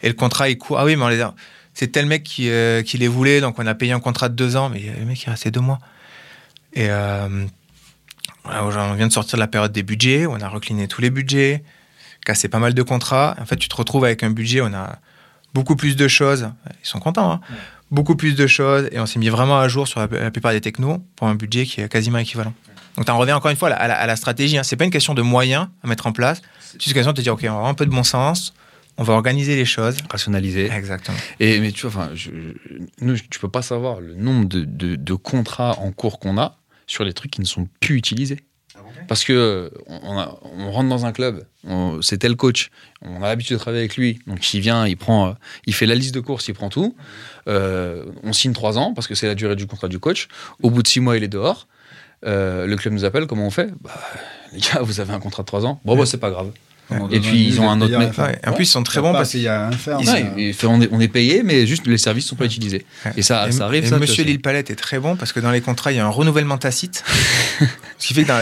[0.03, 0.79] Et le contrat, il court.
[0.79, 1.35] Ah oui, mais on les a-
[1.75, 4.35] c'est tel mec qui, euh, qui les voulait, donc on a payé un contrat de
[4.35, 5.81] deux ans, mais le mec, il restait deux mois.
[6.75, 7.47] Et euh,
[8.45, 11.65] on vient de sortir de la période des budgets, on a recliné tous les budgets,
[12.25, 13.35] cassé pas mal de contrats.
[13.41, 14.99] En fait, tu te retrouves avec un budget, on a
[15.55, 16.51] beaucoup plus de choses.
[16.85, 17.41] Ils sont contents, hein.
[17.93, 20.51] Beaucoup plus de choses, et on s'est mis vraiment à jour sur la, la plupart
[20.53, 22.55] des technos pour un budget qui est quasiment équivalent.
[22.97, 24.59] Donc, tu en reviens encore une fois à la, à stratégie.
[24.59, 24.63] Hein.
[24.65, 27.17] C'est pas une question de moyens à mettre en place, c'est juste une question de
[27.19, 28.55] te dire, OK, on va avoir un peu de bon sens,
[28.99, 29.97] on va organiser les choses.
[30.11, 30.71] Rationaliser.
[30.71, 31.17] Exactement.
[31.39, 34.65] Et mais tu vois, enfin, je, je- nous, tu peux pas savoir le nombre de,
[34.65, 38.41] de- de contrats en cours qu'on a sur les trucs qui ne sont plus utilisés.
[39.09, 41.45] Parce que on, a- on rentre dans un club,
[42.01, 42.71] c'est tel coach,
[43.03, 45.33] on a l'habitude de travailler avec lui, donc il vient, il prend, euh,
[45.67, 46.95] il fait la liste de courses, il prend tout.
[47.49, 50.29] Euh, on signe trois ans parce que c'est la durée du contrat du coach.
[50.63, 51.67] Au bout de six mois, il est dehors.
[52.25, 53.71] Euh, le club nous appelle, comment on fait?
[53.81, 53.91] Bah,
[54.53, 55.81] Les gars, vous avez un contrat de trois ans.
[55.85, 56.53] Bon, bah, c'est pas grave.
[57.11, 57.95] Et puis, ils ont un autre
[58.47, 61.42] En plus, ils sont très bons parce qu'il y a un fait- on, est, payé,
[61.42, 62.85] mais juste les services sont pas utilisés.
[63.16, 63.92] Et ça, ça arrive.
[63.99, 66.11] Monsieur Lille Palette est très bon parce que dans les contrats, il y a un
[66.11, 67.05] renouvellement tacite.
[67.99, 68.33] ce qui fait que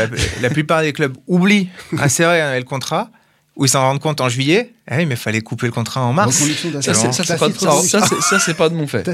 [0.42, 3.10] la, plupart des clubs oublient assez vrai le contrat,
[3.56, 4.72] où ils s'en rendent compte en juillet.
[4.90, 6.36] Eh oui, mais il fallait couper le contrat en mars.
[6.36, 6.94] Ça, c'est- d'achat.
[6.94, 7.48] ça, c'est pas,
[8.38, 9.06] c'est pas de mon fait.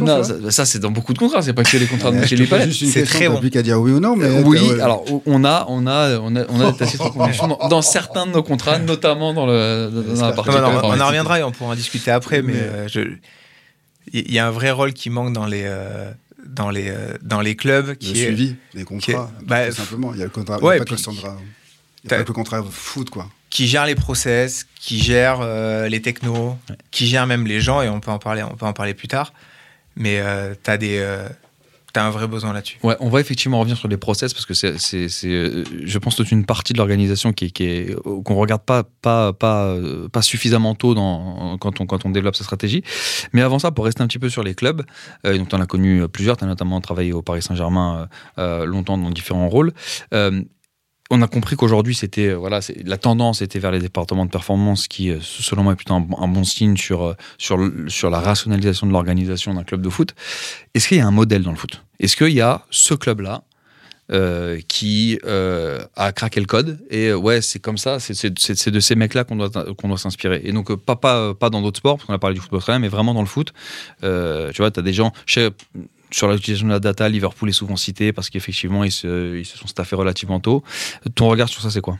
[0.00, 2.72] Non, ça ça, c'est dans beaucoup de contrats, c'est pas que les contrats de une
[2.72, 3.38] C'est très bon.
[3.38, 4.80] plus qu'à dire oui ou non, mais Euh, oui, ouais.
[4.80, 8.32] alors on a, on a, on a, on a tacite reconduction dans, dans certains de
[8.32, 10.50] nos contrats, notamment dans, le, dans la partie.
[10.50, 12.88] Non, non, on, en reviendra et on pourra en discuter après, mais, euh,
[14.12, 16.10] il y a un vrai rôle qui manque dans les, euh,
[16.46, 17.88] dans les, euh, dans les clubs.
[17.88, 20.12] le Qui suivi des contrats, bah, tout simplement.
[20.14, 20.58] Il y a le contrat.
[20.62, 20.94] ouais, pas que
[22.14, 23.28] le contrat foot, quoi.
[23.52, 26.56] Qui gère les process, qui gère euh, les technos,
[26.90, 29.08] qui gère même les gens, et on peut en parler, on peut en parler plus
[29.08, 29.34] tard.
[29.94, 31.28] Mais euh, t'as des, euh,
[31.92, 32.78] t'as un vrai besoin là-dessus.
[32.82, 35.98] Ouais, on va effectivement revenir sur les process parce que c'est, c'est, c'est, euh, je
[35.98, 40.08] pense, toute une partie de l'organisation qui, qui est, qu'on regarde pas, pas, pas, euh,
[40.08, 42.82] pas suffisamment tôt dans, quand, on, quand on développe sa stratégie.
[43.34, 44.82] Mais avant ça, pour rester un petit peu sur les clubs,
[45.26, 48.62] euh, donc tu en as connu plusieurs, tu as notamment travaillé au Paris Saint-Germain euh,
[48.62, 49.74] euh, longtemps dans différents rôles.
[51.14, 54.88] On a compris qu'aujourd'hui, c'était euh, voilà, la tendance était vers les départements de performance,
[54.88, 58.86] qui, euh, selon moi, est plutôt un, bon- signe sur euh, sur sur la rationalisation
[58.86, 60.14] de l'organisation d'un club de foot.
[60.72, 61.84] Est-ce qu'il y a un modèle dans le foot?
[62.00, 63.42] Est-ce qu'il y a ce club-là
[64.68, 69.24] qui a craqué le code et ouais c'est comme ça c'est, de ces mecs là
[69.24, 70.40] qu'on doit doit s'inspirer?
[70.44, 72.78] Et donc pas pas pas dans d'autres sports parce qu'on a parlé du football très
[72.78, 73.52] mais vraiment dans le foot
[74.02, 75.48] tu vois t'as des gens chez-
[76.12, 79.58] sur l'utilisation de la data Liverpool est souvent cité parce qu'effectivement ils se, ils se
[79.58, 80.62] sont staffés relativement tôt
[81.14, 81.98] ton regard sur ça c'est quoi?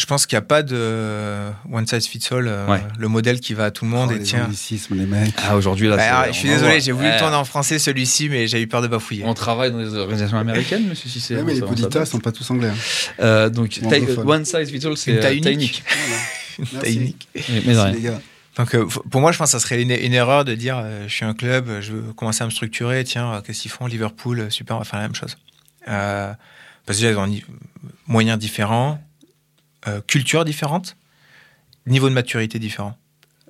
[0.00, 2.80] Je pense qu'il n'y a pas de one size fits all, euh, Ouais.
[3.00, 4.10] le modèle qui va à tout le monde.
[4.12, 5.34] Oh, et les tiens, anglicismes, les mecs.
[5.38, 7.14] ah aujourd'hui là Bah, c'est- alors, je suis désolé, j'ai voulu Ouais.
[7.14, 9.24] le tourner en français celui-ci, mais j'ai eu peur de bafouiller.
[9.26, 12.10] on travaille dans les organisations américaines monsieur Cissé Ouais, mais les Poditas passe.
[12.10, 12.68] sont pas tous anglais.
[12.68, 12.74] hein.
[13.18, 15.82] Euh, donc taille- one size fits all c'est Une taille euh, unique.
[16.60, 16.78] Une Merci.
[16.80, 17.28] taille unique.
[17.34, 17.90] mais, mais rien.
[17.90, 18.20] les gars.
[18.58, 21.06] Donc, euh, pour moi, je pense que ça serait une, une erreur de dire euh,
[21.06, 23.04] je suis un club, je veux commencer à me structurer.
[23.04, 25.36] Tiens, euh, qu'est-ce qu'ils font Liverpool, super, on va faire la même chose.
[25.86, 26.32] Euh,
[26.84, 27.40] parce que déjà, ils ont
[28.06, 29.00] moyens différents,
[29.86, 30.96] euh, culture différente,
[31.86, 32.96] niveau de maturité différent.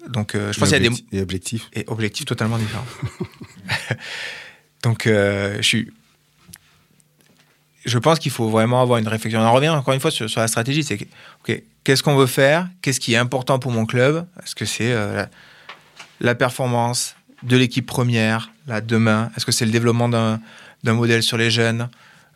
[0.08, 1.68] Donc, euh, je pense qu'il y a des Et objectifs.
[1.72, 2.86] et objectifs totalement différents.
[4.82, 5.90] Donc, je suis.
[7.88, 9.40] Je pense qu'il faut vraiment avoir une réflexion.
[9.40, 10.84] On en revient encore une fois sur, la stratégie.
[10.84, 10.98] C'est
[11.84, 12.68] qu'est-ce qu'on veut faire?
[12.82, 14.26] Qu'est-ce qui est important pour mon club?
[14.42, 15.24] Est-ce que c'est euh,
[16.20, 19.30] la, performance de l'équipe première, là, demain?
[19.36, 20.40] Est-ce que c'est le développement d'un
[20.84, 21.88] modèle sur les jeunes?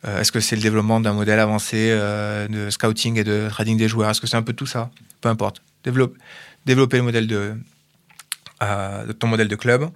[0.06, 3.76] Euh, Est-ce que c'est le développement d'un modèle avancé euh, de scouting et de trading
[3.76, 4.10] des joueurs?
[4.10, 4.90] Est-ce que c'est un peu tout ça?
[5.20, 5.62] Peu importe.
[5.84, 6.16] Développe,
[6.64, 7.54] développer le modèle de,
[9.18, 9.90] ton modèle de club.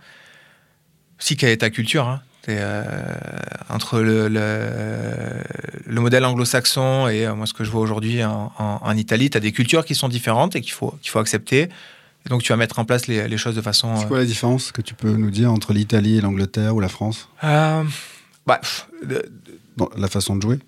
[1.18, 2.22] Si quelle est ta culture hein?
[2.50, 2.82] Euh,
[3.68, 4.70] entre le, le,
[5.86, 9.30] le modèle anglo-saxon et euh, moi ce que je vois aujourd'hui en, en- en Italie,
[9.30, 11.68] tu as des cultures qui sont différentes et qu'il faut, qu'il faut accepter.
[12.24, 13.96] Et donc tu vas mettre en place les, les choses de façon...
[13.96, 16.88] C'est quoi la différence que tu peux nous dire entre l'Italie et l'Angleterre ou la
[16.88, 17.28] France?
[17.44, 17.82] Euh,
[18.46, 19.30] bah, pff, de-
[19.76, 20.58] dans la façon de jouer?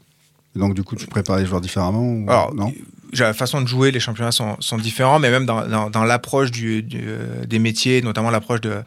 [0.55, 2.73] Donc, du coup, tu prépares les joueurs différemment ou- Alors, non?
[3.13, 6.51] la façon de jouer, les championnats sont, sont différents, mais même dans, dans, dans l'approche
[6.51, 8.83] du, du, euh, des métiers, notamment l'approche de,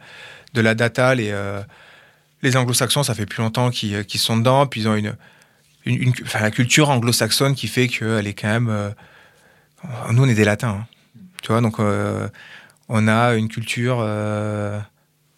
[0.54, 1.62] de la data, les, euh,
[2.42, 5.16] les anglo-saxons, ça fait plus longtemps qu'ils euh, sont dedans, puis ils ont une,
[5.86, 8.70] une, une- enfin, la culture anglo-saxonne qui fait qu'elle est quand même...
[8.70, 8.90] euh,
[10.12, 10.88] nous, on est des latins, hein.
[11.42, 12.28] tu vois, donc euh,
[12.90, 13.98] on a une culture...
[14.02, 14.80] euh,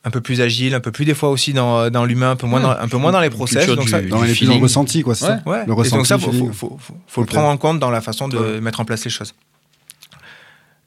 [0.06, 2.46] un peu plus agile, un peu plus des fois aussi dans, dans l'humain, un peu
[2.46, 3.60] moins dans, un peu moins dans les process.
[3.60, 5.66] culture Donc du- ça, du Dans les le ressenti, quoi, c'est ça Ouais.
[5.66, 8.28] Le Et ressenti, donc ça, le faut, faut, le prendre en compte dans la façon
[8.28, 8.60] de Ouais.
[8.60, 9.34] mettre en place les choses.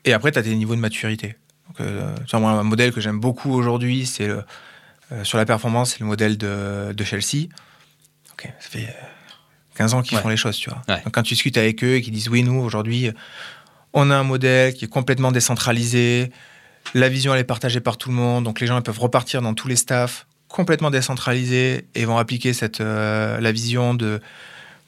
[0.05, 1.37] Et après, tu as des niveaux de maturité.
[1.69, 4.45] Donc, euh, tu vois, moi, un modèle que j'aime beaucoup aujourd'hui, c'est le-
[5.13, 7.49] euh, sur la performance, c'est le modèle de, de Chelsea.
[8.33, 8.93] Ok, ça fait euh,
[9.77, 10.23] 15 ans qu'ils Ouais.
[10.23, 10.83] font les choses, tu vois.
[10.89, 11.01] Ouais.
[11.05, 13.11] Donc, quand tu discutes avec eux et qu'ils disent oui, nous, aujourd'hui,
[13.93, 16.31] on a un modèle qui est complètement décentralisé,
[16.95, 19.43] la vision, elle est partagée par tout le monde, donc les gens ils peuvent repartir
[19.43, 24.21] dans tous les staffs, complètement décentralisés, et vont appliquer cette, euh, la vision de,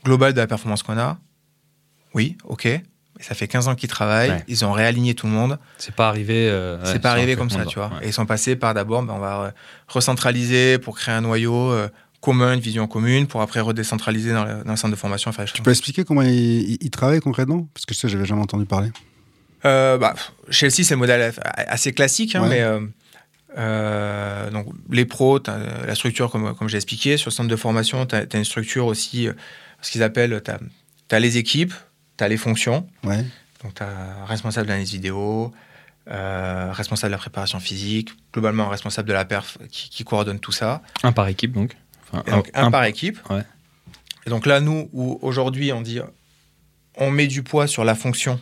[0.04, 1.18] globale de la performance qu'on a.
[2.14, 2.68] Oui, ok.
[3.20, 4.44] Ça fait 15 ans qu'ils travaillent, Ouais.
[4.48, 5.58] ils ont réaligné tout le monde.
[5.78, 7.88] c'est pas arrivé euh, C'est ouais, pas arrivé comme ça, tu vois.
[7.88, 8.04] ouais.
[8.04, 9.52] Et ils sont passés par d'abord, ben, on va
[9.88, 11.88] recentraliser pour créer un noyau euh,
[12.20, 15.30] commun, une vision commune, pour après redécentraliser dans le, dans le centre de formation.
[15.54, 17.68] Tu peux expliquer comment ils, travaillent concrètement?
[17.74, 18.90] Parce que je sais, j'avais jamais entendu parler.
[19.64, 20.14] Euh, bah,
[20.50, 22.48] Chelsea, c'est le modèle assez classique, hein, Ouais.
[22.48, 22.80] mais euh,
[23.56, 25.40] euh, donc, les pros,
[25.86, 28.86] la structure, comme, comme j'ai expliqué, sur le centre de formation, tu as, une structure
[28.86, 29.28] aussi,
[29.80, 31.72] ce qu'ils appellent, tu as, les équipes,
[32.18, 33.24] tu as les fonctions, Ouais.
[33.62, 35.52] donc tu as responsable de l'analyse vidéo,
[36.10, 40.52] euh, responsable de la préparation physique, globalement responsable de la perf qui, qui coordonne tout
[40.52, 40.82] ça.
[41.02, 41.76] Un par équipe, donc.
[42.12, 43.18] Enfin, Et donc, un, par équipe.
[43.30, 43.42] Ouais.
[44.26, 46.00] Et donc là, nous, où aujourd'hui, on dit,
[46.96, 48.40] on met du poids sur la fonction.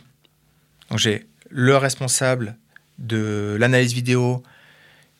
[0.89, 2.55] Donc j'ai le responsable
[2.97, 4.41] de l'analyse vidéo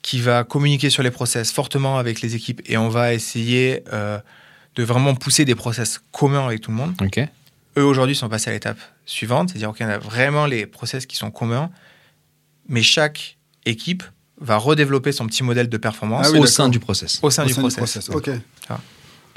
[0.02, 4.20] qui va communiquer sur les process fortement avec les équipes et on va essayer euh,
[4.76, 6.96] de vraiment pousser des process communs avec tout le monde.
[7.02, 7.20] Ok.
[7.78, 11.32] Eux, aujourd'hui, sont passés à l'étape suivante, c'est-à-dire qu'on a vraiment les process qui sont
[11.32, 11.70] communs,
[12.68, 14.04] mais chaque équipe
[14.40, 17.20] va redévelopper son petit modèle de performance Ah oui, au sein du process.
[17.22, 18.10] au sein Au du sein process.
[18.10, 18.30] Ok.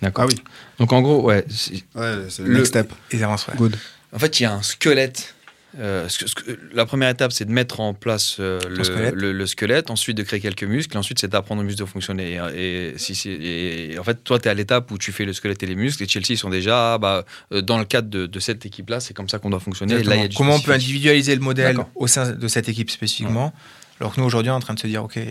[0.03, 0.25] D'accord.
[0.25, 0.43] Ah oui.
[0.79, 1.45] Donc en gros, ouais.
[1.51, 2.93] c'est- Ouais, c'est le Le- next step.
[3.13, 3.55] Ils avancent, ouais.
[3.57, 3.77] Good.
[4.13, 5.35] En fait, il y a un squelette.
[5.79, 6.35] Euh, ce ce
[6.75, 9.15] la première étape, c'est de mettre en place euh, le, squelette.
[9.15, 12.41] le- le squelette, ensuite de créer quelques muscles, ensuite c'est d'apprendre aux muscles de fonctionner.
[12.55, 15.25] Et, et si c'est- et en fait, toi, tu es à l'étape où tu fais
[15.25, 18.09] le squelette et les muscles, et Chelsea sont déjà, ah, bah, euh, dans le cadre
[18.09, 20.03] de, de cette équipe-là, c'est comme ça qu'on doit fonctionner.
[20.03, 23.53] Là, Comment on peut individualiser le modèle au sein de cette équipe spécifiquement
[24.01, 25.31] Alors que nous, aujourd'hui, on est en train de se dire, OK, euh,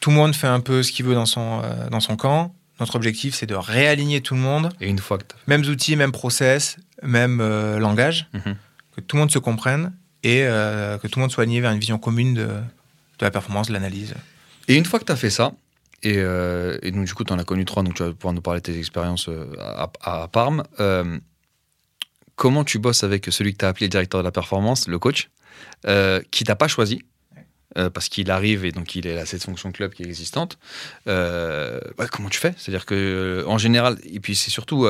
[0.00, 2.54] tout le monde fait un peu ce qu'il veut dans son, euh, dans son camp.
[2.78, 4.68] Notre objectif, c'est de réaligner tout le monde.
[4.80, 8.28] Et une fois que Mêmes outils, même process, même euh, langage.
[8.32, 8.54] Mhm.
[8.98, 9.92] Que tout le monde se comprenne
[10.24, 12.60] et euh, que tout le monde soit aligné vers une vision commune de, de
[13.20, 14.12] la performance, de l'analyse.
[14.66, 15.52] Et une fois que tu as fait ça,
[16.02, 18.34] et, euh, et donc du coup, tu en as connu trois, donc tu vas pouvoir
[18.34, 19.52] nous parler de tes expériences euh,
[20.02, 20.64] à, Parme.
[20.80, 21.16] Euh,
[22.34, 25.30] comment tu bosses avec celui que tu as appelé directeur de la performance, le coach,
[25.86, 27.04] euh, qui t'a pas choisi
[27.94, 30.58] parce qu'il arrive et donc il est à cette fonction club qui est existante.
[31.06, 32.52] Bah, comment tu fais?
[32.56, 34.88] C'est-à-dire que en général, et puis c'est surtout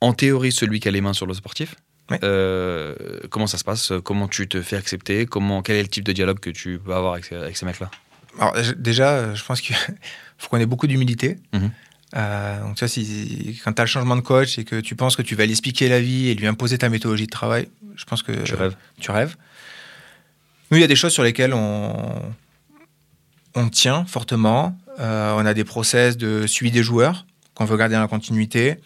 [0.00, 1.76] en théorie celui qui a les mains sur le sportif.
[2.10, 2.18] Ouais.
[2.24, 2.94] Euh,
[3.30, 3.92] comment ça se passe?
[4.04, 5.24] Comment tu te fais accepter?
[5.26, 7.64] Comment quel est le type de dialogue que tu peux avoir avec, ces- avec ces
[7.64, 7.90] mecs-là?
[8.38, 9.76] Alors, déjà, euh, je pense qu'il
[10.38, 11.38] faut qu'on ait beaucoup d'humilité.
[11.52, 11.70] Mhm.
[12.14, 15.22] Euh, donc, si, quand tu as le changement de coach et que tu penses que
[15.22, 18.22] tu vas lui expliquer la vie et lui imposer ta méthodologie de travail, je pense
[18.22, 18.76] que Tu rêves.
[19.00, 19.36] tu rêves.
[20.70, 22.20] Nous, il y a des choses sur lesquelles on,
[23.54, 24.76] on tient fortement.
[24.98, 28.76] Euh, on a des process de suivi des joueurs qu'on veut garder dans la continuité.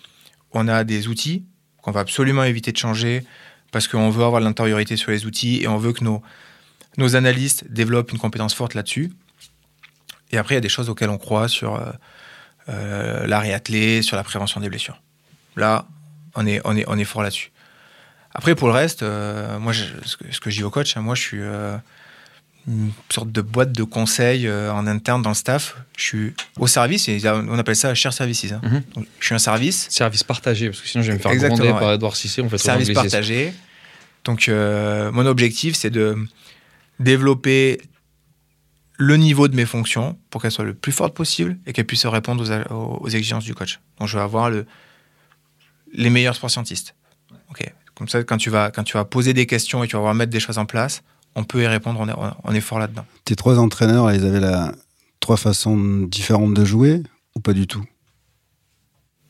[0.53, 1.45] On a des outils
[1.87, 3.25] qu'on va absolument éviter de changer
[3.71, 6.21] parce qu'on veut avoir l'intériorité sur les outils et on veut que nos,
[6.99, 9.13] nos analystes développent une compétence forte là-dessus.
[10.33, 11.93] Et après, il y a des choses auxquelles on croit sur euh,
[12.71, 15.01] euh, l'arrêt attelé, sur la prévention des blessures.
[15.55, 15.87] Là,
[16.35, 17.53] on est, on est, on est fort là-dessus.
[18.35, 21.15] Après, pour le reste, euh, moi, je- ce que, je dis au coach, hein, moi,
[21.15, 21.77] je suis euh,
[22.69, 25.77] une sorte de boîte de conseils euh, en interne dans le staff.
[25.97, 28.51] Je suis au service, et on appelle ça share services.
[28.53, 28.61] hein.
[28.63, 28.83] Mhm.
[28.95, 31.59] Donc, je suis un service, Service partagé, parce que sinon je vais me faire Exactement,
[31.59, 31.81] gronder ouais.
[31.81, 33.53] par Edouard Cissé, on fait service partagé.
[34.25, 36.17] Donc, euh, mon objectif, c'est de
[36.99, 37.81] développer
[38.99, 42.07] le niveau de mes fonctions pour qu'elles soient le plus fortes possible et qu'elles puissent
[42.07, 43.79] répondre aux, exigences du coach.
[44.01, 44.67] Donc, je vais avoir le,
[45.93, 46.97] les meilleurs sports scientistes.
[47.51, 47.71] Ok.
[47.95, 50.15] Comme ça, quand tu, vas, quand tu vas poser des questions et tu vas avoir
[50.15, 51.03] mettre des choses en place,
[51.37, 53.07] on peut y répondre, on est, on est fort là-dedans.
[53.25, 54.73] Tes trois entraîneurs, ils avaient la...
[55.21, 55.77] trois façons
[56.09, 57.03] différentes de jouer
[57.37, 57.85] ou pas du tout?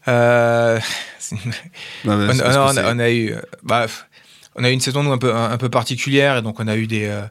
[0.09, 0.81] Euh,
[2.07, 3.87] on, a eu, euh, bah,
[4.55, 6.69] on a eu une saison nous, un peu, un, un peu particulière et donc on
[6.69, 7.23] a eu des, euh,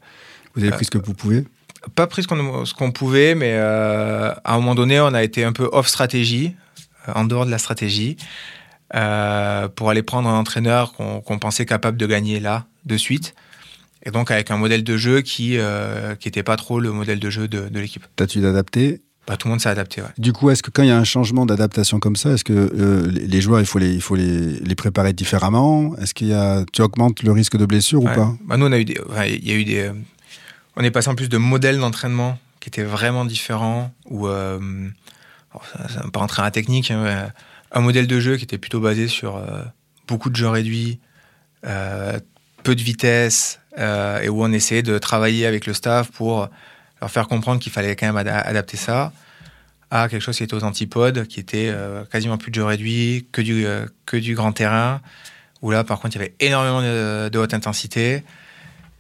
[0.54, 1.46] Vous avez pris ce que vous pouvez?
[1.94, 5.54] pas pris ce qu'on pouvait, mais euh, à un moment donné, on a été un
[5.54, 6.56] peu off stratégie,
[7.08, 8.18] euh, en dehors de la stratégie,
[8.96, 13.36] euh, pour aller prendre un entraîneur qu'on qu'on pensait capable de gagner là, de suite.
[14.06, 17.20] Et donc avec un modèle de jeu qui euh, qui était pas trop le modèle
[17.20, 18.06] de jeu de, de l'équipe.
[18.16, 20.02] T'as-tu d'adapter Bah, tout le monde s'est adapté.
[20.02, 20.10] Ouais.
[20.20, 22.54] Du coup, est-ce que quand il y a un changement d'adaptation comme ça, est-ce que
[22.54, 25.96] euh, les joueurs, il faut les, il faut les, les préparer différemment?
[25.98, 28.36] Est-ce qu'il y a, tu augmentes le risque de blessure ou pas?
[28.46, 29.94] Bah, nous, on a eu des, il y a eu des, euh,
[30.76, 33.92] on est passé en plus de modèles d'entraînement qui étaient vraiment différents.
[34.06, 34.60] Ou, euh,
[35.90, 37.32] ça, pas rentrer dans la technique, hein, mais
[37.72, 39.64] un modèle de jeu qui était plutôt basé sur euh,
[40.08, 41.00] beaucoup de jeux réduits,
[41.66, 42.20] euh,
[42.64, 46.50] peu de vitesse, euh, et où on essayait de travailler avec le staff pour
[47.02, 49.12] leur faire comprendre qu'il fallait quand même ada- adapter ça
[49.92, 53.28] à quelque chose qui était aux antipodes, qui était euh, quasiment plus de jeux réduits,
[53.32, 55.00] que du, euh, que du grand terrain,
[55.62, 58.24] où là, par contre, il y avait énormément de, de haute intensité,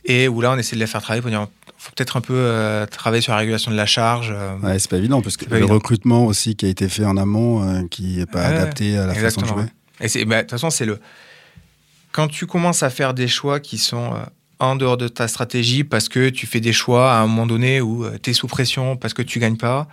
[0.05, 1.47] et où là, on essayait de les faire travailler pour dire,
[1.77, 4.33] faut peut-être un peu euh, travailler sur la régulation de la charge.
[4.61, 5.73] Ouais, c'est pas évident parce que le évident.
[5.73, 9.41] recrutement aussi qui a été fait en amont, qui est pas adapté à la façon
[9.41, 9.67] de exactement.
[10.01, 10.21] jouer.
[10.21, 10.99] Et bah, de toute façon, c'est le.
[12.11, 14.13] Quand tu commences à faire des choix qui sont
[14.59, 17.81] en dehors de ta stratégie parce que tu fais des choix à un moment donné
[17.81, 19.87] où tu es sous pression parce que tu gagnes pas,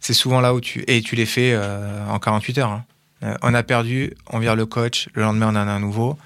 [0.00, 0.84] c'est souvent là où tu.
[0.86, 2.70] Et tu les fais euh, en 48 heures.
[2.70, 2.84] hein.
[3.22, 6.18] Euh, on a perdu, on vire le coach, le lendemain on en a un nouveau.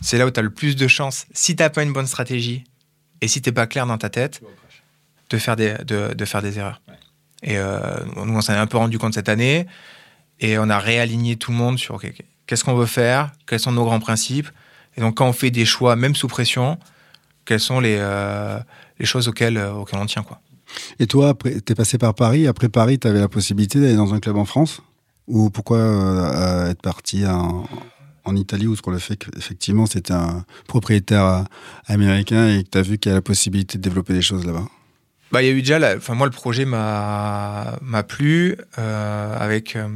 [0.00, 2.08] c'est là où tu as le plus de chances, si tu n'as pas une bonne
[2.08, 2.64] stratégie
[3.20, 4.42] et si tu n'es pas clair dans ta tête,
[5.30, 6.80] de faire des, de, de faire des erreurs.
[7.42, 7.80] Et euh,
[8.16, 9.66] nous, on s'en est un peu rendu compte cette année
[10.40, 13.60] et on a réaligné tout le monde sur ok, ok, qu'est-ce qu'on veut faire, quels
[13.60, 14.48] sont nos grands principes.
[14.96, 16.78] Et donc, quand on fait des choix, même sous pression,
[17.46, 18.58] quelles sont les, euh,
[18.98, 20.22] les choses auxquelles, euh, auxquelles on tient.
[20.22, 20.40] Quoi.
[20.98, 22.46] Et toi, après- t'es passé par Paris.
[22.46, 24.82] Après Paris, tu avais la possibilité d'aller dans un club en France?
[25.28, 27.66] Ou pourquoi euh, être parti en,
[28.24, 31.44] en Italie où ce qu'on a fait qu'effectivement c'était un propriétaire
[31.86, 34.44] américain et que tu as vu qu'il y a la possibilité de développer des choses
[34.46, 34.66] là-bas?
[35.32, 39.74] Bah, il y a eu déjà, enfin moi le projet m'a plu euh, avec.
[39.74, 39.88] euh,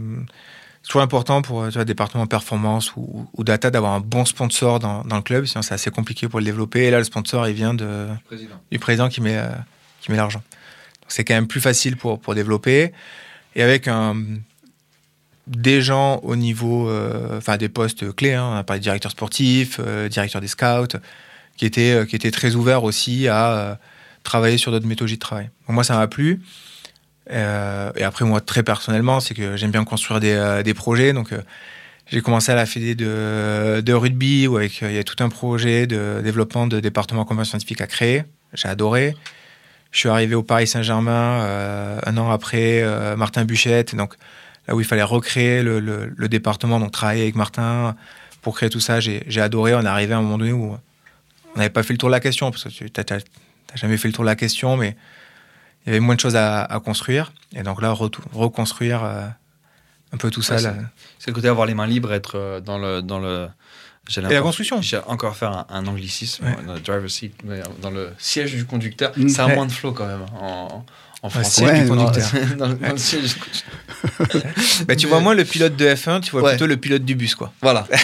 [0.90, 5.04] toujours important pour tu vois, département performance ou, ou data d'avoir un bon sponsor dans,
[5.04, 6.80] dans le club, sinon c'est assez compliqué pour le développer.
[6.86, 8.08] Et là, le sponsor, il vient de,
[8.72, 9.50] du président qui met, euh,
[10.00, 10.42] qui met l'argent.
[11.00, 12.92] Donc c'est quand même plus facile pour, pour développer.
[13.54, 14.16] Et avec un,
[15.46, 19.12] des gens au niveau, euh, enfin des postes clés, hein, on a parlé de directeur
[19.12, 20.98] sportif, euh, directeur des scouts,
[21.56, 23.74] qui étaient, euh, qui étaient très ouverts aussi à euh,
[24.24, 25.50] travailler sur d'autres méthodologies de travail.
[25.68, 26.42] Donc moi, ça m'a plu.
[27.32, 31.12] Euh, et après, moi, très personnellement, c'est que j'aime bien construire des, euh, projets.
[31.12, 31.40] Donc, euh,
[32.06, 36.20] j'ai commencé à la fédé de, rugby, où il y a tout un projet de
[36.22, 38.24] développement de département commun scientifique à créer.
[38.52, 39.14] J'ai adoré.
[39.92, 42.84] Je suis arrivé au Paris Saint-Germain un an après
[43.16, 43.94] Martin Buchette.
[43.94, 44.14] Et donc,
[44.66, 47.94] là où il fallait recréer le, le- département, donc travailler avec Martin
[48.42, 49.76] pour créer tout ça, j'ai adoré.
[49.76, 50.76] On est arrivé à un moment donné où
[51.54, 53.18] on n'avait pas fait le tour de la question, parce que tu n'as
[53.76, 54.96] jamais fait le tour de la question, mais
[55.86, 57.32] il y avait moins de choses à, à construire.
[57.54, 59.26] Et donc là, reconstruire euh,
[60.12, 60.56] un peu tout ça.
[60.56, 60.74] Ouais, là.
[61.18, 63.02] C'est le côté avoir les mains libres, être euh, dans le.
[63.02, 63.48] Dans le
[64.16, 64.80] Et la construction.
[64.82, 66.56] J'ai encore faire un, un anglicisme Ouais.
[66.66, 69.12] dans le driver's seat, mais dans le siège du conducteur.
[69.16, 69.28] Mm.
[69.28, 69.54] Ça a Ouais.
[69.54, 70.84] moins de flow quand même en,
[71.22, 71.64] en Ouais, français.
[71.66, 72.30] siège du Dans- conducteur.
[72.56, 73.70] dans le- dans le siège du conducteur.
[74.88, 76.50] Bah, tu vois moins le pilote de F1, tu vois Ouais.
[76.52, 77.34] plutôt le pilote du bus.
[77.34, 77.52] quoi.
[77.60, 77.86] Voilà.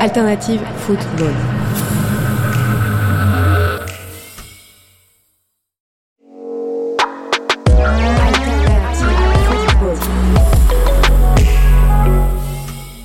[0.00, 1.32] Alternative football.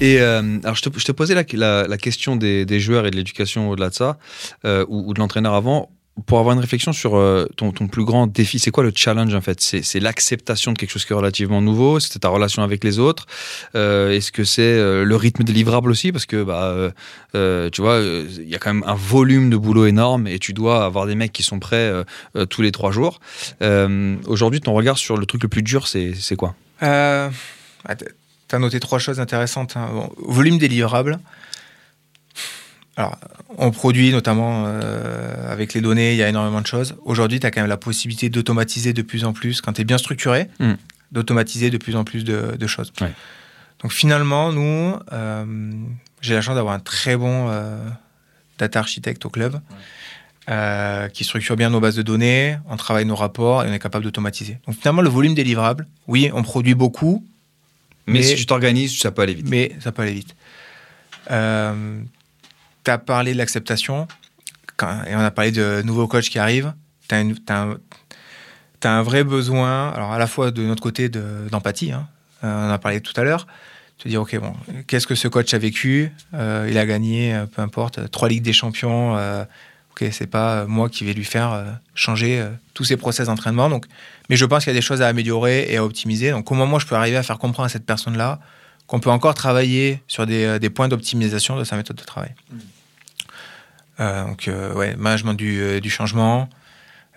[0.01, 3.93] Et euh, alors, je te, posais la, question des, joueurs et de l'éducation au-delà de
[3.93, 4.17] ça,
[4.65, 5.91] euh, ou, de l'entraîneur avant,
[6.25, 8.57] pour avoir une réflexion sur euh, ton, plus grand défi.
[8.57, 9.61] C'est quoi le challenge en fait?
[9.61, 13.27] C'est l'acceptation de quelque chose qui est relativement nouveau C'est ta relation avec les autres
[13.75, 16.11] Est-ce que c'est le rythme des livrables aussi?
[16.11, 16.91] Parce que, bah,
[17.71, 20.83] tu vois, il y a quand même un volume de boulot énorme et tu dois
[20.83, 21.91] avoir des mecs qui sont prêts
[22.49, 23.19] tous les trois jours.
[23.61, 26.55] Aujourd'hui, ton regard sur le truc le plus dur, c'est quoi?
[28.53, 29.75] Euh, ah, t- T'as noté trois choses intéressantes.
[29.77, 29.89] hein.
[29.93, 31.19] Bon, volume des livrables.
[32.97, 33.17] Alors,
[33.57, 36.95] on produit notamment euh, avec les données, il y a énormément de choses.
[37.05, 39.85] Aujourd'hui, tu as quand même la possibilité d'automatiser de plus en plus, quand tu es
[39.85, 40.73] bien structuré, Mm.
[41.11, 42.91] d'automatiser de plus en plus de, de choses.
[43.01, 43.11] Ouais.
[43.81, 45.71] Donc finalement, nous, euh,
[46.21, 47.77] j'ai la chance d'avoir un très bon euh,
[48.59, 49.59] data architecte au club.
[51.13, 54.03] qui structure bien nos bases de données, on travaille nos rapports et on est capable
[54.03, 54.59] d'automatiser.
[54.67, 57.23] Donc finalement, le volume des livrables, oui, on produit beaucoup,
[58.07, 59.49] mais, Mais- si tu t'organises, ça peut aller vite.
[59.49, 60.35] mais ça peut aller vite.
[61.29, 62.01] Euh,
[62.83, 64.07] tu as parlé de l'acceptation,
[65.07, 66.73] et on a parlé de nouveaux coachs qui arrivent.
[67.07, 72.07] Tu as, un, vrai besoin, alors à la fois de notre côté de- d'empathie, hein.
[72.43, 73.45] Euh, on en a parlé tout à l'heure,
[73.99, 74.53] te dire, OK, bon,
[74.87, 76.11] qu'est-ce que ce coach a vécu?
[76.33, 79.15] Euh, Il a gagné, euh, peu importe, trois Ligues des Champions.
[79.91, 81.65] OK, c'est pas euh, moi qui vais lui faire euh,
[81.95, 83.69] changer euh, tous ses process d'entraînement.
[83.69, 83.85] Donc,
[84.29, 86.31] mais je pense qu'il y a des choses à améliorer et à optimiser.
[86.31, 88.39] Donc, comment moi je peux arriver à faire comprendre à cette personne-là
[88.87, 92.33] qu'on peut encore travailler sur des, des points d'optimisation de sa méthode de travail?
[93.99, 96.49] Euh, donc, euh, ouais, management du, du changement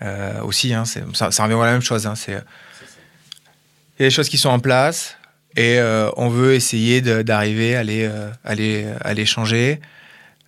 [0.03, 2.07] euh, aussi, hein, ça, ça revient à la même chose.
[2.07, 5.17] hein, c'est, il y a des choses qui sont en place
[5.57, 5.79] et
[6.17, 8.11] on veut essayer d'arriver à les,
[8.45, 9.81] à les, à les changer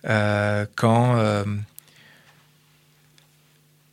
[0.03, 1.45] quand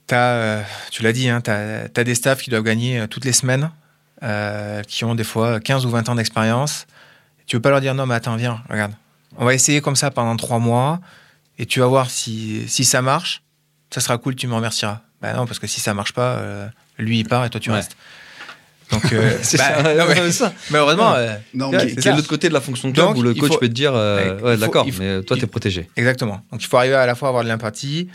[0.06, 3.24] t'as, euh, tu l'as dit, hein, tu as, des staffs qui doivent gagner euh, toutes
[3.24, 3.70] les semaines,
[4.22, 6.86] euh, qui ont des fois 15 ou 20 ans d'expérience.
[7.46, 8.92] Tu veux pas leur dire non, mais attends, viens, regarde.
[9.36, 11.00] On va essayer comme ça pendant trois mois
[11.58, 13.42] et tu vas voir si, si ça marche.
[13.90, 15.00] Ça sera cool, tu me remercieras.
[15.20, 16.66] Bah non, parce que si ça marche pas, euh,
[16.98, 17.76] lui il part et toi tu Ouais.
[17.76, 17.96] restes.
[18.90, 20.52] Donc, euh, C'est bah, ça, non, mais- c'est ça.
[20.70, 22.10] malheureusement, euh, Non, Ouais, mais c'est ça.
[22.12, 23.72] de l'autre côté de la fonction de club Donc, où le coach faut- peut te
[23.72, 26.42] dire euh, Ouais, d'accord mais toi il- t'es protégé Exactement.
[26.52, 28.08] Donc il faut arriver à la fois à avoir de l'empathie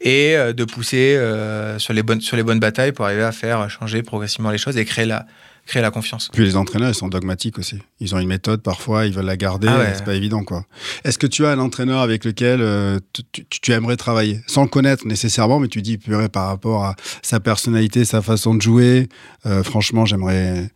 [0.00, 3.32] et euh, de pousser euh, sur, les bonnes, sur les bonnes batailles pour arriver à
[3.32, 5.26] faire changer progressivement les choses et créer la,
[5.66, 6.30] créer la confiance.
[6.32, 7.78] Puis les entraîneurs, ils sont dogmatiques aussi.
[8.00, 9.92] Ils ont une méthode, parfois, ils veulent la garder, Ah ouais.
[9.94, 10.64] c'est pas évident, quoi.
[11.04, 14.40] Est-ce que tu as un entraîneur avec lequel euh, tu, tu- tu aimerais travailler?
[14.46, 18.54] Sans le connaître nécessairement, mais tu dis, purée, par rapport à sa personnalité, sa façon
[18.54, 19.08] de jouer,
[19.46, 20.70] euh, franchement, j'aimerais,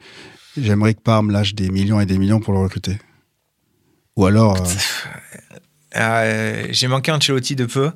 [0.61, 2.99] j'aimerais que Parme lâche des millions et des millions pour le recruter.
[4.16, 4.57] Ou alors.
[4.61, 4.64] euh,
[5.97, 7.90] Euh, J'ai manqué Ancelotti de peu.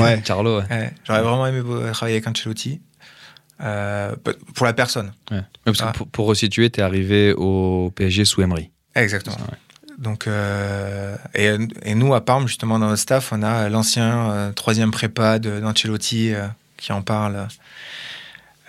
[0.00, 0.20] Ouais.
[0.24, 0.64] Carlo, ouais.
[0.70, 1.62] Ouais, J'aurais vraiment aimé
[1.92, 2.80] travailler avec Ancelotti.
[3.60, 4.14] Euh,
[4.54, 5.12] pour la personne.
[5.28, 5.36] Que
[5.80, 5.92] Ah.
[5.92, 8.70] pour, pour resituer, t'es arrivé au PSG sous Emery.
[8.94, 9.36] Exactement.
[9.38, 9.58] C'est ça, ouais.
[9.98, 14.52] Donc, euh, et, et nous, à Parme, justement, dans notre staff, on a l'ancien euh,
[14.52, 17.46] troisième prépa d'Ancelotti euh, qui en parle.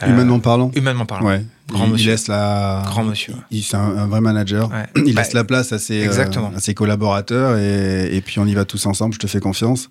[0.04, 0.72] Euh, Humainement parlant.
[0.76, 1.26] Humainement parlant.
[1.28, 1.46] Ouais.
[1.70, 2.12] Grand il, il monsieur.
[2.12, 2.84] laisse la.
[2.86, 3.34] Grand monsieur.
[3.50, 4.70] il- C'est un, un vrai manager.
[4.70, 4.86] Ouais.
[5.06, 8.46] Il Bah, laisse la place à ses, euh, à ses collaborateurs et, et puis on
[8.46, 9.14] y va tous ensemble.
[9.14, 9.90] Je te fais confiance.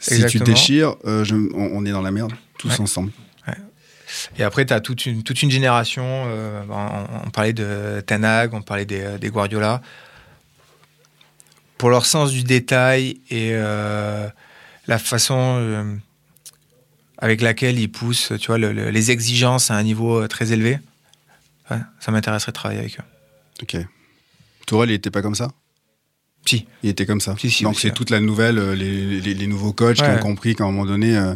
[0.00, 0.44] Si tu Exactement.
[0.44, 2.80] déchires, euh, je- on, on est dans la merde, tous Ouais.
[2.80, 3.12] ensemble.
[4.36, 6.04] Et après, tu as toute une, toute une génération.
[6.04, 9.80] euh, on, on parlait de Tanag, on parlait des, des Guardiola.
[11.78, 14.28] Pour leur sens du détail et euh,
[14.86, 15.94] la façon euh,
[17.22, 20.52] avec laquelle ils poussent tu vois, le- le- les exigences à un niveau euh, très
[20.52, 20.78] élevé,
[21.70, 23.04] ouais, ça m'intéresserait de travailler avec eux.
[23.62, 23.76] Ok.
[24.66, 25.50] Tourelle, il était pas comme ça?
[26.44, 26.66] Si.
[26.82, 27.36] Il était comme ça.
[27.38, 27.94] Si, si, Donc c'est ouais.
[27.94, 30.84] toute la nouvelle, euh, les, les- les nouveaux coachs qui ont compris qu'à un moment
[30.84, 31.34] donné, euh,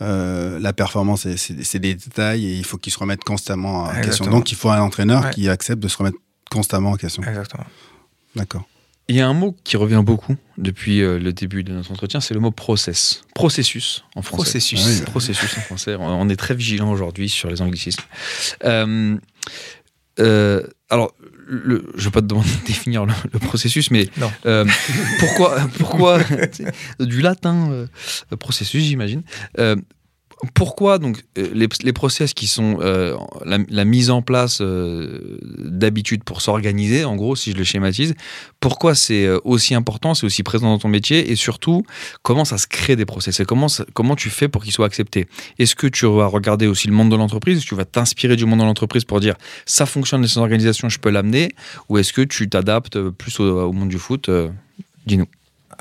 [0.00, 4.24] euh, la performance, c'est- des détails et il faut qu'ils se remettent constamment en question.
[4.26, 6.16] Donc il faut un entraîneur qui accepte de se remettre
[6.50, 7.22] constamment en question.
[7.24, 7.66] Exactement.
[8.34, 8.66] D'accord.
[9.08, 12.20] Il y a un mot qui revient beaucoup depuis euh, le début de notre entretien,
[12.20, 13.22] c'est le mot process.
[13.34, 14.42] Processus en français.
[14.42, 14.80] Processus.
[14.84, 15.00] Ah oui.
[15.06, 15.96] Processus en français.
[15.98, 18.02] On est très vigilant aujourd'hui sur les anglicismes.
[18.64, 19.16] Euh,
[20.20, 21.14] euh, alors,
[21.46, 24.08] le, je ne vais pas te demander de définir le, le processus, mais
[24.44, 24.66] euh,
[25.20, 26.18] pourquoi, pourquoi
[27.00, 27.86] du latin
[28.38, 29.22] processus, j'imagine.
[30.44, 36.24] Euh, pourquoi donc euh, les, process qui sont euh, la, mise en place euh, d'habitude
[36.24, 38.14] pour s'organiser, en gros, si je le schématise,
[38.60, 41.84] pourquoi c'est euh, aussi important, c'est aussi présent dans ton métier, et surtout
[42.22, 45.26] comment ça se crée des process, et comment comment tu fais pour qu'ils soient acceptés?
[45.58, 48.60] Est-ce que tu vas regarder aussi le monde de l'entreprise, tu vas t'inspirer du monde
[48.60, 49.34] de l'entreprise pour dire
[49.66, 51.50] ça fonctionne dans ces organisations, je peux l'amener,
[51.88, 54.48] ou est-ce que tu t'adaptes plus au, monde du foot euh,
[55.06, 55.26] Dis-nous.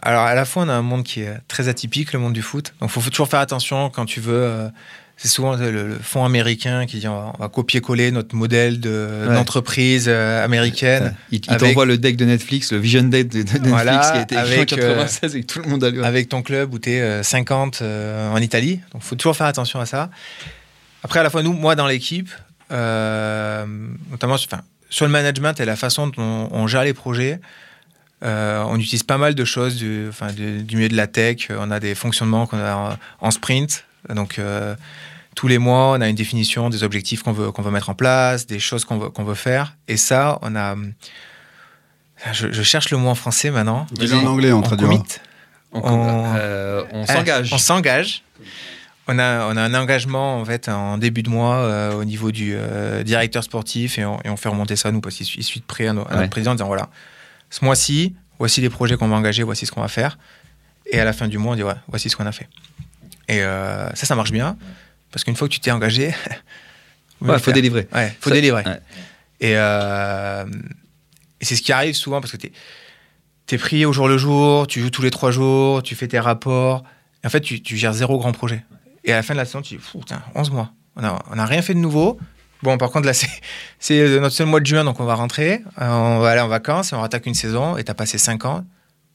[0.03, 2.41] Alors, à la fois, on a un monde qui est très atypique, le monde du
[2.41, 2.73] foot.
[2.79, 4.33] Donc, il faut toujours faire attention quand tu veux.
[4.35, 4.69] euh,
[5.19, 9.33] c'est souvent le, le fonds américain qui dit on va, copier-coller notre modèle de- Ouais.
[9.33, 13.67] d'entreprise euh, américaine Il, t'envoie le deck de Netflix, le Vision Deck de, de Netflix
[13.69, 16.03] Voilà, qui a été avec, en 96 et que tout le monde a lu.
[16.03, 18.75] avec ton club où tu es 50 euh, en Italie.
[18.93, 20.11] Donc, il faut toujours faire attention à ça.
[21.03, 22.29] Après, à la fois, nous, moi, dans l'équipe,
[22.71, 23.65] euh,
[24.11, 27.39] notamment sur, enfin, sur le management et la façon dont on, on gère les projets,
[28.23, 31.47] euh, on utilise pas mal de choses du, enfin, du, du milieu de la tech.
[31.51, 32.75] On a des fonctionnements qu'on a
[33.21, 33.85] en, en sprint.
[34.09, 34.75] Donc, euh,
[35.35, 37.93] tous les mois, on a une définition des objectifs qu'on veut, qu'on veut mettre en
[37.93, 39.75] place, des choses qu'on veut, qu'on veut faire.
[39.87, 40.75] Et ça, on a.
[42.33, 43.85] Je, je cherche le mot en français maintenant.
[43.91, 44.91] Dis-le en anglais, on traduira.
[44.93, 45.03] commit.
[45.73, 47.53] On, On- euh, on Ah, s'engage.
[47.53, 48.23] On s'engage.
[49.09, 52.31] On a, on a un engagement en fait en début de mois euh, au niveau
[52.31, 55.59] du euh, directeur sportif et on, et on fait remonter ça nous parce qu'il suit,
[55.61, 56.15] de près à, nos- à Ouais.
[56.17, 56.89] notre président en disant voilà
[57.49, 60.17] ce mois-ci voici les projets qu'on va engager voici ce qu'on va faire
[60.91, 62.47] et à la fin du mois on dit ouais, voici ce qu'on a fait
[63.27, 64.57] et euh, ça ça marche bien
[65.11, 66.13] parce qu'une fois que tu t'es engagé
[67.21, 67.87] Il faut délivrer.
[67.95, 68.79] ouais faut Ça- délivrer ouais.
[69.39, 70.45] et, euh,
[71.41, 72.51] et c'est ce qui arrive souvent parce que tu
[73.55, 76.19] es, pris au jour le jour, tu joues tous les trois jours, tu fais tes
[76.19, 76.83] rapports.
[77.23, 78.63] Et en fait, tu, tu gères zéro grand projet.
[79.03, 80.71] Et à la fin de la saison, tu dis, putain, 11 mois.
[80.95, 82.19] On n'a on a rien fait de nouveau.
[82.63, 83.29] Bon, par contre, là, c'est-
[83.79, 85.61] c'est notre seul mois de juin, donc on va rentrer.
[85.81, 87.77] Euh, on va aller en vacances on rattaque une saison.
[87.77, 88.65] Et tu as passé 5 ans.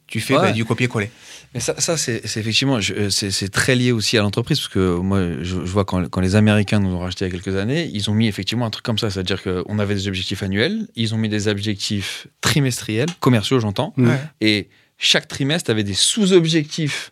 [0.07, 0.41] Tu fais Ouais.
[0.43, 1.11] bah, du copier-coller.
[1.55, 5.21] Mais ça, ça c'est effectivement, euh, c'est très lié aussi à l'entreprise, parce que moi,
[5.41, 7.91] je, je vois quand, quand les Américains nous ont racheté il y a quelques années,
[7.95, 11.15] ils ont mis effectivement un truc comme ça, c'est-à-dire qu'on avait des objectifs annuels, ils
[11.15, 13.95] ont mis des objectifs trimestriels, commerciaux, j'entends.
[13.97, 14.19] Ouais.
[14.43, 14.69] et
[14.99, 17.12] chaque trimestre avait des sous-objectifs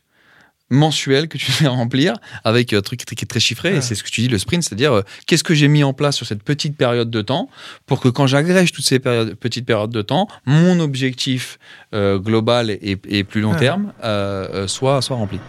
[0.71, 2.15] mensuels que tu devais remplir
[2.45, 4.63] avec un truc qui est très chiffré, et c'est ce que tu dis, le sprint,
[4.63, 7.49] c'est-à-dire euh, qu'est-ce que j'ai mis en place sur cette petite période de temps
[7.87, 11.59] pour que quand j'agrège toutes ces périodes- petites périodes de temps, mon objectif
[11.95, 13.59] euh, global et, et plus long Ouais.
[13.59, 15.41] terme euh, euh, soit, soit rempli.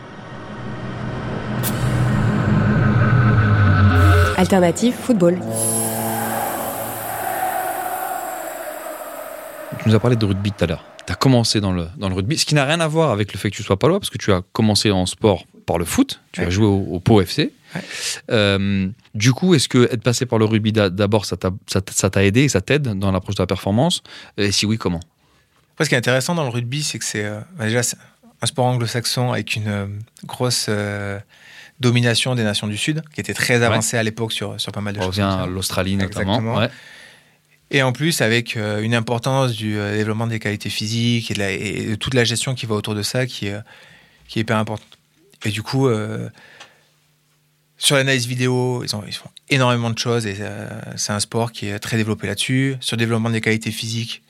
[4.37, 5.37] Alternative football.
[9.83, 10.83] Tu nous as parlé de rugby tout à l'heure.
[11.07, 13.33] Tu as commencé dans le, dans le rugby, ce qui n'a rien à voir avec
[13.33, 15.85] le fait que tu sois palois, parce que tu as commencé en sport par le
[15.85, 16.47] foot, tu Ouais.
[16.47, 17.51] as joué au, au Pau FC.
[17.75, 17.81] Ouais.
[18.31, 22.41] Euh, du coup, est-ce que être passé par le rugby d'a- d'abord, ça t'a aidé
[22.43, 24.03] et ça t'aide dans l'approche de la performance?
[24.37, 24.99] Et si oui, comment?
[25.73, 27.81] Après, ce qui est intéressant dans le rugby, c'est que c'est euh, bah, déjà
[28.41, 29.87] un sport anglo-saxon avec une euh,
[30.25, 31.19] grosse euh,
[31.79, 34.93] domination des nations du Sud, qui était très avancée à l'époque sur, sur pas mal
[34.95, 35.21] de On choses.
[35.49, 36.59] l'Australie notamment.
[37.73, 41.39] Et en plus, avec euh, une importance du euh, développement des qualités physiques et de,
[41.39, 43.61] la- et de toute la gestion qui va autour de ça, qui, est, euh,
[44.27, 44.97] qui est hyper importante.
[45.45, 46.29] Et du coup, euh,
[47.77, 50.67] sur l'analyse vidéo, ils, ont, ils font énormément de choses et euh,
[50.97, 52.75] c'est un sport qui est très développé là-dessus.
[52.81, 54.21] Sur le développement des qualités physiques,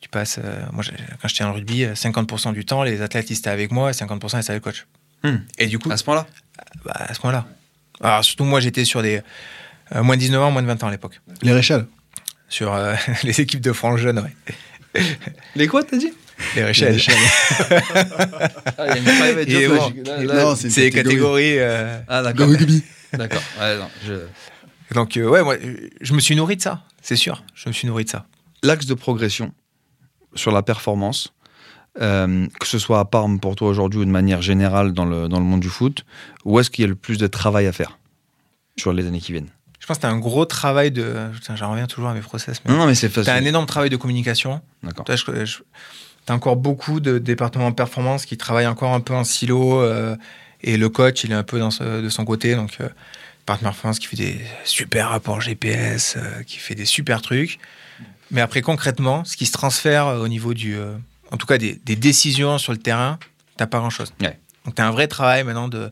[0.00, 0.82] Tu passes, euh, moi,
[1.20, 3.92] quand j'étais le rugby, euh, 50% du temps, les athlètes ils étaient avec moi et
[3.94, 4.86] 50% ils étaient avec le coach.
[5.22, 5.36] Hmm.
[5.58, 6.26] Et du coup, À ce point-là?
[6.84, 7.46] Bah, à ce point-là.
[8.00, 9.22] Alors, surtout, moi, j'étais sur des
[9.94, 11.20] euh, moins de 19 ans, moins de 20 ans à l'époque.
[11.42, 11.86] Les Réchal.
[12.52, 12.94] Sur euh,
[13.24, 15.02] les équipes de France jeunes, ouais.
[15.56, 16.12] Les quoi, t'as dit?
[16.54, 16.98] Les Réchelles.
[18.78, 20.68] Ah, il y a une private Et joke, bon, là, je- là, là- Non, c'est
[20.80, 21.58] les catégories.
[21.58, 22.48] euh, Ah, d'accord.
[23.14, 23.42] D'accord.
[23.58, 25.56] Ouais, non, je- Donc, euh, ouais, moi,
[26.00, 27.42] je me suis nourri de ça, c'est sûr.
[27.54, 28.26] Je me suis nourri de ça.
[28.62, 29.52] L'axe de progression
[30.34, 31.32] sur la performance,
[32.00, 35.28] euh, que ce soit à Parme pour toi aujourd'hui ou de manière générale dans le,
[35.28, 36.04] dans le monde du foot,
[36.44, 37.98] où est-ce qu'il y a le plus de travail à faire
[38.78, 39.50] sur les années qui viennent?
[39.82, 41.16] Je pense que t'as un gros travail de.
[41.56, 42.62] J'en reviens toujours à mes process.
[42.64, 43.24] Mais Non, mais c'est facile.
[43.32, 44.60] T'as un énorme travail de communication.
[44.84, 45.04] D'accord.
[45.08, 45.58] Je-
[46.24, 49.80] T'as encore beaucoup de départements de performance qui travaillent encore un peu en silo.
[49.80, 50.14] euh,
[50.62, 52.54] et le coach, il est un peu dans ce- de son côté.
[52.54, 52.88] Donc, euh,
[53.44, 57.58] partenaire performance qui fait des super rapports GPS, euh, qui fait des super trucs.
[58.30, 60.76] Mais après, concrètement, ce qui se transfère au niveau du.
[60.76, 60.94] euh,
[61.32, 63.18] en tout cas, des, des décisions sur le terrain,
[63.56, 64.12] t'as pas grand-chose.
[64.20, 64.38] Ouais.
[64.64, 65.90] Donc, t'as un vrai travail maintenant de,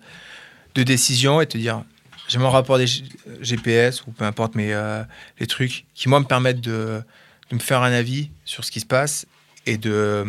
[0.77, 1.83] de décision et te dire
[2.31, 3.05] j'ai mon rapport des G-
[3.41, 5.03] GPS ou peu importe, mais euh,
[5.41, 7.03] les trucs qui, moi, me permettent de,
[7.51, 9.27] de me faire un avis sur ce qui se passe
[9.67, 10.25] et de, euh,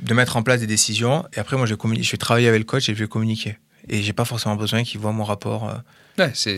[0.00, 1.24] de mettre en place des décisions.
[1.34, 3.58] Et après, moi, je vais, je vais travailler avec le coach et je vais communiquer.
[3.88, 5.68] Et j'ai pas forcément besoin qu'il voit mon rapport.
[5.68, 5.74] euh.
[6.18, 6.56] Ouais, c'est,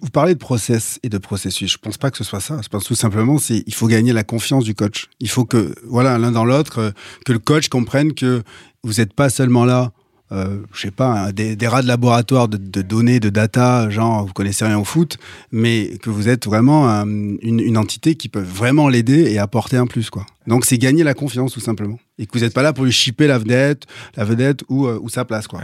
[0.00, 1.72] vous parlez de process et de processus.
[1.72, 2.60] Je pense pas que ce soit ça.
[2.62, 5.06] Je pense tout simplement c'est il faut gagner la confiance du coach.
[5.18, 6.90] Il faut que voilà l'un dans l'autre euh,
[7.24, 8.42] que le coach comprenne que
[8.84, 9.90] vous n'êtes pas seulement là.
[10.32, 14.32] Euh, je sais pas, des, des rats de laboratoire de, données, de data, genre vous
[14.32, 15.18] connaissez rien au foot,
[15.50, 17.04] mais que vous êtes vraiment euh,
[17.42, 20.24] une, entité qui peut vraiment l'aider et apporter un plus quoi.
[20.46, 22.92] Donc c'est gagner la confiance tout simplement, et que vous n'êtes pas là pour lui
[22.92, 25.62] chipper la vedette, la vedette ou, euh, sa place quoi.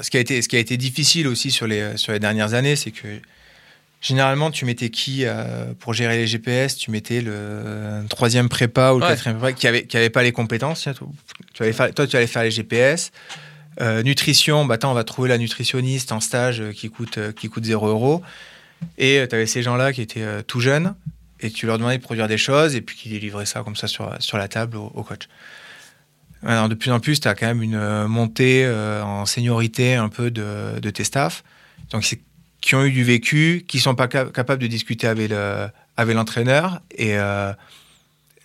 [0.00, 2.54] Ce qui a été, ce qui a été difficile aussi sur les, sur les dernières
[2.54, 3.06] années, c'est que
[4.02, 8.98] généralement, tu mettais qui euh, pour gérer les GPS Tu mettais le troisième prépa ou
[8.98, 9.10] le Ouais.
[9.12, 10.82] quatrième prépa qui avait, qui avait pas les compétences.
[10.82, 10.92] toi,
[11.54, 13.10] tu allais faire, toi, tu allais faire les GPS.
[13.80, 17.64] Euh, nutrition, bah, on va trouver la nutritionniste en stage euh, qui coûte, qui coûte
[17.64, 18.22] 0 euros.
[18.98, 20.94] Et tu avais ces gens-là qui étaient euh, tout jeunes
[21.40, 23.86] et tu leur demandais de produire des choses et puis qui livraient ça comme ça
[23.86, 25.22] sur, sur la table au, au coach.
[26.44, 30.30] Alors, de plus en plus, tu as quand même une montée en seniorité un peu
[30.32, 31.44] de, de tes staffs.
[31.92, 32.20] Donc, c'est
[32.62, 35.66] qui ont eu du vécu, qui sont pas ca- capables de discuter avec le,
[35.98, 37.52] avec l'entraîneur et euh,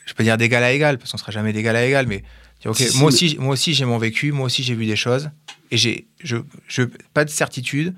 [0.06, 2.24] je peux dire d'égal à égal parce qu'on sera jamais d'égal à égal, mais
[2.62, 4.96] dire, ok, Si, moi aussi, moi aussi j'ai mon vécu, moi aussi j'ai vu des
[4.98, 5.30] choses
[5.72, 6.38] et j'ai, je,
[6.68, 7.94] je, pas de certitude,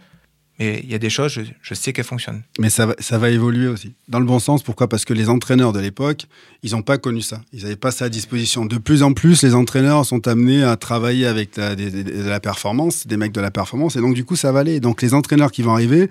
[0.59, 2.43] mais il y a des choses, je, sais qu'elles fonctionnent.
[2.59, 3.93] Mais ça va, ça va évoluer aussi.
[4.09, 4.89] Dans le bon sens, pourquoi?
[4.89, 6.25] Parce que les entraîneurs de l'époque,
[6.63, 7.41] ils n'ont pas connu ça.
[7.53, 8.65] Ils n'avaient pas ça à disposition.
[8.65, 13.15] De plus en plus, les entraîneurs sont amenés à travailler avec de la performance, des
[13.15, 14.81] mecs de la performance, et donc du coup, ça va aller.
[14.81, 16.09] Donc les entraîneurs qui vont arriver,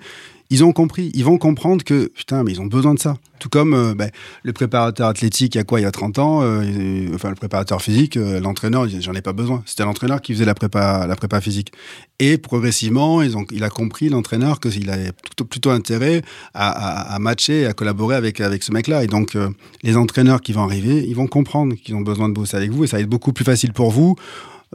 [0.49, 1.11] ils ont compris.
[1.13, 3.17] Ils vont comprendre que, putain, mais ils ont besoin de ça.
[3.39, 4.09] Tout comme euh, ben,
[4.43, 7.35] le préparateur athlétique, il y a quoi Il y a 30 ans, euh, enfin le
[7.35, 9.61] préparateur physique, euh, l'entraîneur, j'en ai pas besoin.
[9.65, 11.71] C'était l'entraîneur qui faisait la prépa, la prépa physique.
[12.19, 15.11] Et progressivement, ils ont, il a compris, l'entraîneur, qu'il avait
[15.49, 16.21] plutôt, intérêt
[16.53, 19.03] à, à- à matcher à collaborer avec, avec ce mec-là.
[19.03, 19.49] Et donc, euh,
[19.83, 22.83] les entraîneurs qui vont arriver, ils vont comprendre qu'ils ont besoin de bosser avec vous
[22.83, 24.15] et ça va être beaucoup plus facile pour vous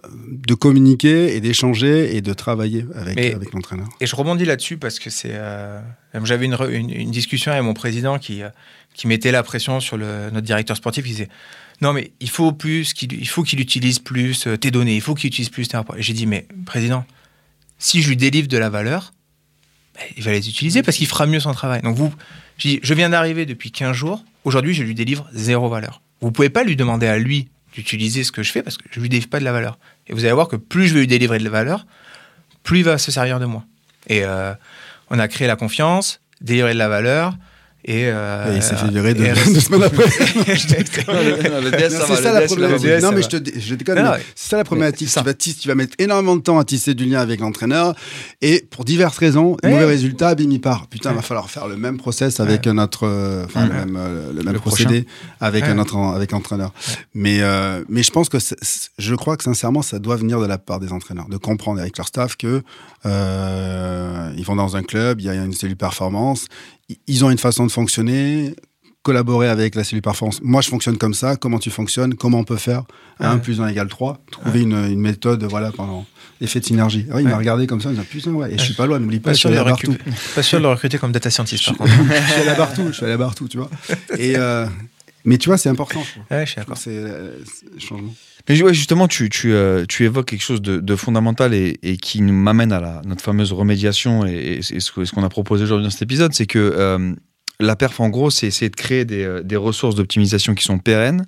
[0.08, 3.88] de communiquer et d'échanger et de travailler avec, Mais- avec l'entraîneur.
[4.00, 5.30] Et je rebondis là-dessus parce que c'est.
[5.32, 5.80] euh,
[6.24, 8.48] J'avais une, re- une, une discussion avec mon président qui, euh,
[8.94, 11.04] qui mettait la pression sur le, notre directeur sportif.
[11.06, 11.28] Il disait
[11.80, 15.00] Non, mais il faut plus, qu'il il faut qu'il utilise plus euh, tes données, il
[15.00, 15.96] faut qu'il utilise plus tes rapports.
[15.96, 17.04] Et j'ai dit Mais président,
[17.78, 19.12] si je lui délivre de la valeur,
[19.94, 21.82] ben, il va les utiliser parce qu'il fera mieux son travail.
[21.82, 22.12] Donc vous,
[22.58, 24.24] dit, je viens d'arriver depuis 15 jours.
[24.44, 26.02] Aujourd'hui, je lui délivre zéro valeur.
[26.20, 29.00] Vous pouvez pas lui demander à lui d'utiliser ce que je fais parce que je
[29.00, 29.78] lui délivre pas de la valeur.
[30.06, 31.86] Et vous allez voir que plus je vais lui délivrer de la valeur,
[32.62, 33.64] plus il va se servir de moi.
[34.06, 34.54] Et euh,
[35.10, 37.36] on a créé la confiance, délivré de la valeur.
[37.86, 40.08] Et, euh, Et il s'est fait virer deux, deux semaines après.
[40.10, 42.86] c'est le ça la il problématique.
[42.88, 43.96] Non, ça mais je te, je déconne.
[43.98, 44.22] Non, mais ouais.
[44.34, 45.08] C'est ça la problématique.
[45.10, 45.20] ça.
[45.20, 47.94] Tu, vas tu vas mettre énormément de temps à tisser du lien avec l'entraîneur
[48.40, 49.70] et pour diverses raisons, Ouais.
[49.70, 50.86] mauvais résultat, bim, il part.
[50.88, 51.16] Putain, Ouais.
[51.16, 54.54] va falloir faire le même process avec notre, euh, enfin, le même, euh, le même
[54.54, 55.06] Le procédé
[55.40, 55.70] avec Ouais.
[55.70, 56.72] un autre, avec l'entraîneur.
[57.12, 60.40] Mais, euh, mais je pense que c'est- c'est- je crois que sincèrement, ça doit venir
[60.40, 62.62] de la part des entraîneurs, de comprendre avec leur staff que
[63.06, 66.46] euh, ils vont dans un club, il y a une cellule performance,
[67.06, 68.54] ils ont une façon de fonctionner,
[69.02, 70.40] collaborer avec la cellule performance.
[70.42, 71.36] Moi, je fonctionne comme ça.
[71.36, 72.14] Comment tu fonctionnes?
[72.14, 72.84] Comment on peut faire?
[73.20, 73.40] 1 Ouais.
[73.40, 74.18] plus 1 égale 3.
[74.30, 76.06] Trouver une, une méthode, voilà, pendant
[76.40, 77.06] effet de synergie.
[77.12, 78.52] Ah il m'a regardé comme ça, il m'a dit, putain, ouais.
[78.52, 79.64] Et je suis pas loin, n'oublie pas, Pas je suis allé à
[80.34, 81.90] pas sûr de le recruter comme data scientist, par contre.
[81.92, 83.70] Je suis allé à Bartou, je suis allé à Bartou, tu vois.
[84.18, 84.66] Et, euh,
[85.24, 86.34] mais tu vois, c'est important, je.
[86.34, 86.76] Ouais, je suis d'accord.
[86.76, 88.14] C'est euh, c'est le changement.
[88.48, 92.34] Mais ouais, justement, tu, tu, euh, tu évoques quelque chose de, fondamental et, qui nous
[92.34, 96.34] m'amène à la, notre fameuse remédiation et, ce qu'on a proposé aujourd'hui dans cet épisode,
[96.34, 97.14] c'est que euh,
[97.58, 100.78] la perf, en gros, c'est essayer de créer des, euh, des ressources d'optimisation qui sont
[100.78, 101.26] pérennes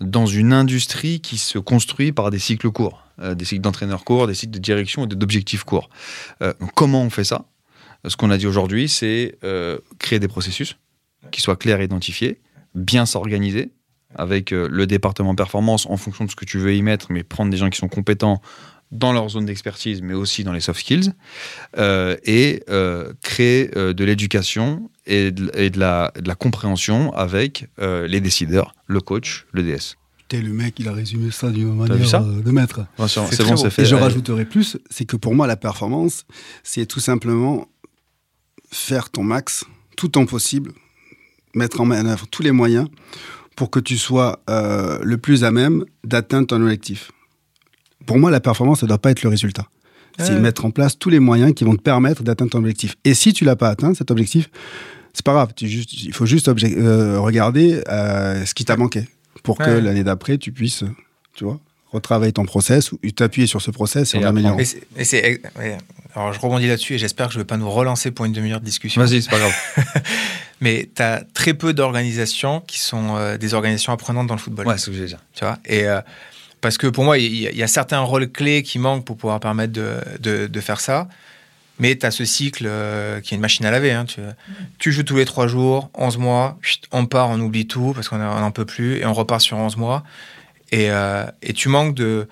[0.00, 4.34] dans une industrie qui se construit par des cycles courts, des cycles d'entraîneurs courts, des
[4.34, 5.88] cycles de direction et d'objectifs courts.
[6.74, 7.44] Comment on fait ça?
[8.04, 9.38] Ce qu'on a dit aujourd'hui, c'est
[10.00, 10.76] créer des processus
[11.30, 12.40] qui soient clairs et identifiés,
[12.74, 13.70] bien s'organiser
[14.14, 17.22] avec euh, le département performance en fonction de ce que tu veux y mettre, mais
[17.22, 18.40] prendre des gens qui sont compétents
[18.94, 21.12] dans leur zone d'expertise, mais aussi dans les soft skills,
[21.76, 27.12] euh, et euh, créer euh, de l'éducation et, de, et de la, de la compréhension
[27.12, 29.96] avec les décideurs, le coach, le DS.
[30.16, 32.86] Putain, le mec, il a résumé ça d'une manière ça de maître.
[33.06, 33.82] C'est bon, c'est fait.
[33.82, 36.24] Et je rajouterai plus, c'est que pour moi, la performance,
[36.62, 37.68] c'est tout simplement
[38.70, 39.64] faire ton max,
[39.96, 40.72] tout ton possible,
[41.54, 42.88] mettre en œuvre tous les moyens
[43.56, 47.10] pour que tu sois euh, le plus à même d'atteindre ton objectif.
[48.06, 49.68] Pour moi, la performance, ça ne doit pas être le résultat.
[50.18, 52.94] C'est mettre en place tous les moyens qui vont te permettre d'atteindre ton objectif.
[53.04, 54.48] Et si tu l'as pas atteint, cet objectif,
[55.12, 55.52] c'est pas grave.
[55.56, 59.08] Tu juste, il faut juste euh, regarder euh, ce qui t'a manqué
[59.42, 60.84] pour que l'année d'après, tu puisses,
[61.34, 61.58] tu vois,
[61.90, 64.62] retravailler ton process ou t'appuyer sur ce process et, Et en améliorer.
[64.62, 65.78] Et c'est- et c'est- ouais.
[66.16, 68.32] Alors je rebondis là-dessus et j'espère que je ne vais pas nous relancer pour une
[68.32, 69.02] demi-heure de discussion.
[69.02, 69.54] Vas-y, c'est pas grave.
[70.60, 74.66] Mais tu as très peu d'organisations qui sont euh, des organisations apprenantes dans le football.
[74.66, 75.18] Ouais, c'est ce que je vais dire.
[75.34, 76.00] Tu vois et, euh,
[76.60, 79.04] parce que pour moi, il y, a- il y a certains rôles clés qui manquent
[79.04, 81.08] pour pouvoir permettre de, de- de faire ça.
[81.80, 83.90] Mais tu as ce cycle euh, qui est une machine à laver.
[83.92, 84.04] hein.
[84.06, 84.20] tu,
[84.78, 88.08] tu joues tous les trois jours, 11 mois, chut, on part, on oublie tout parce
[88.08, 90.04] qu'on n'en peut plus et on repart sur 11 mois.
[90.70, 92.28] Et, euh, et tu manques de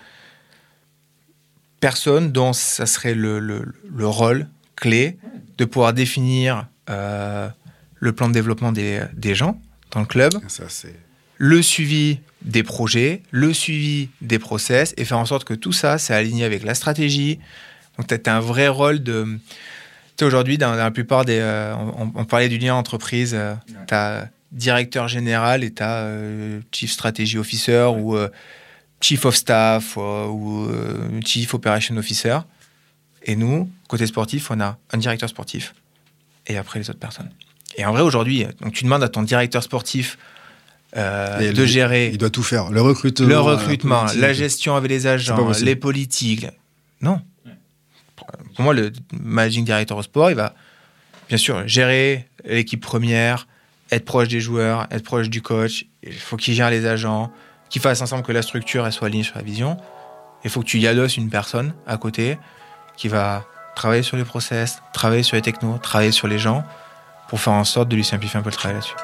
[1.83, 5.19] personnes dont ça serait le, le- le rôle clé
[5.59, 7.49] de pouvoir définir euh,
[7.97, 9.61] le plan de développement des, des gens
[9.91, 10.69] dans le club, Ça,
[11.39, 15.99] le suivi des projets, le suivi des process et faire en sorte que tout ça,
[15.99, 17.39] c'est aligné avec la stratégie.
[17.99, 19.39] Donc, tu as, un vrai rôle de.
[20.17, 21.39] Tu aujourd'hui, dans, dans la plupart des.
[21.41, 23.37] euh, on, on parlait du lien entreprise,
[23.89, 26.07] tu as directeur général et tu as
[26.71, 28.29] chief strategy officer ou euh,
[29.03, 32.39] chief of staff euh, ou euh, chief operation officer.
[33.25, 35.75] Et nous, côté sportif, on a un directeur sportif
[36.47, 37.31] et après les autres personnes.
[37.77, 40.19] Et en vrai, aujourd'hui, donc tu demandes à ton directeur sportif
[40.97, 42.71] euh, de gérer Il doit tout faire.
[42.71, 43.27] Le recrutement.
[43.27, 46.47] le recrutement, la gestion avec les agents, les politiques.
[47.01, 47.21] Non.
[48.55, 50.55] Pour moi, le managing director au sport, il va
[51.29, 53.49] bien sûr gérer l'équipe première,
[53.91, 55.87] être proche des joueurs, être proche du coach.
[56.03, 57.33] Il faut qu'il gère les agents,
[57.73, 59.79] qu'ils fassent ensemble que la structure elle soit alignée sur la vision.
[60.45, 62.39] Il faut que tu y adosses une personne à côté
[62.99, 63.45] qui va
[63.75, 66.65] travailler sur les process, travailler sur les technos, travailler sur les gens
[67.29, 68.95] pour faire en sorte de lui simplifier un peu le travail là-dessus.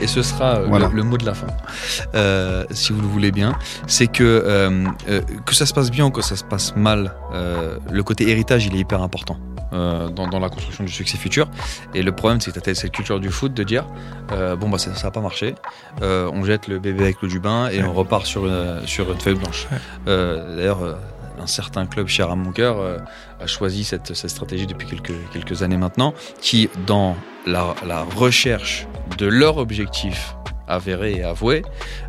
[0.00, 0.88] Et ce sera euh, Voilà.
[0.88, 1.46] le, le mot de la fin,
[2.14, 3.54] euh, si vous le voulez bien.
[3.86, 7.12] C'est que euh, euh, que ça se passe bien ou que ça se passe mal,
[7.32, 9.38] euh, le côté héritage, il est hyper important.
[9.72, 11.48] Euh, dans, dans la construction du succès futur.
[11.94, 13.86] Et le problème, c'est que tu as cette culture du foot de dire
[14.32, 15.54] euh, bon, bah, ça n'a pas marché,
[16.02, 19.10] euh, on jette le bébé avec l'eau du bain et on repart sur une, sur
[19.10, 19.66] une feuille blanche.
[19.70, 20.36] Ouais.
[20.56, 20.98] D'ailleurs,
[21.40, 22.98] un certain club cher à mon cœur euh,
[23.40, 28.86] a choisi cette, cette stratégie depuis quelques, quelques années maintenant, qui, dans la, la recherche
[29.18, 30.36] de leur objectif
[30.68, 31.62] avéré et avoué,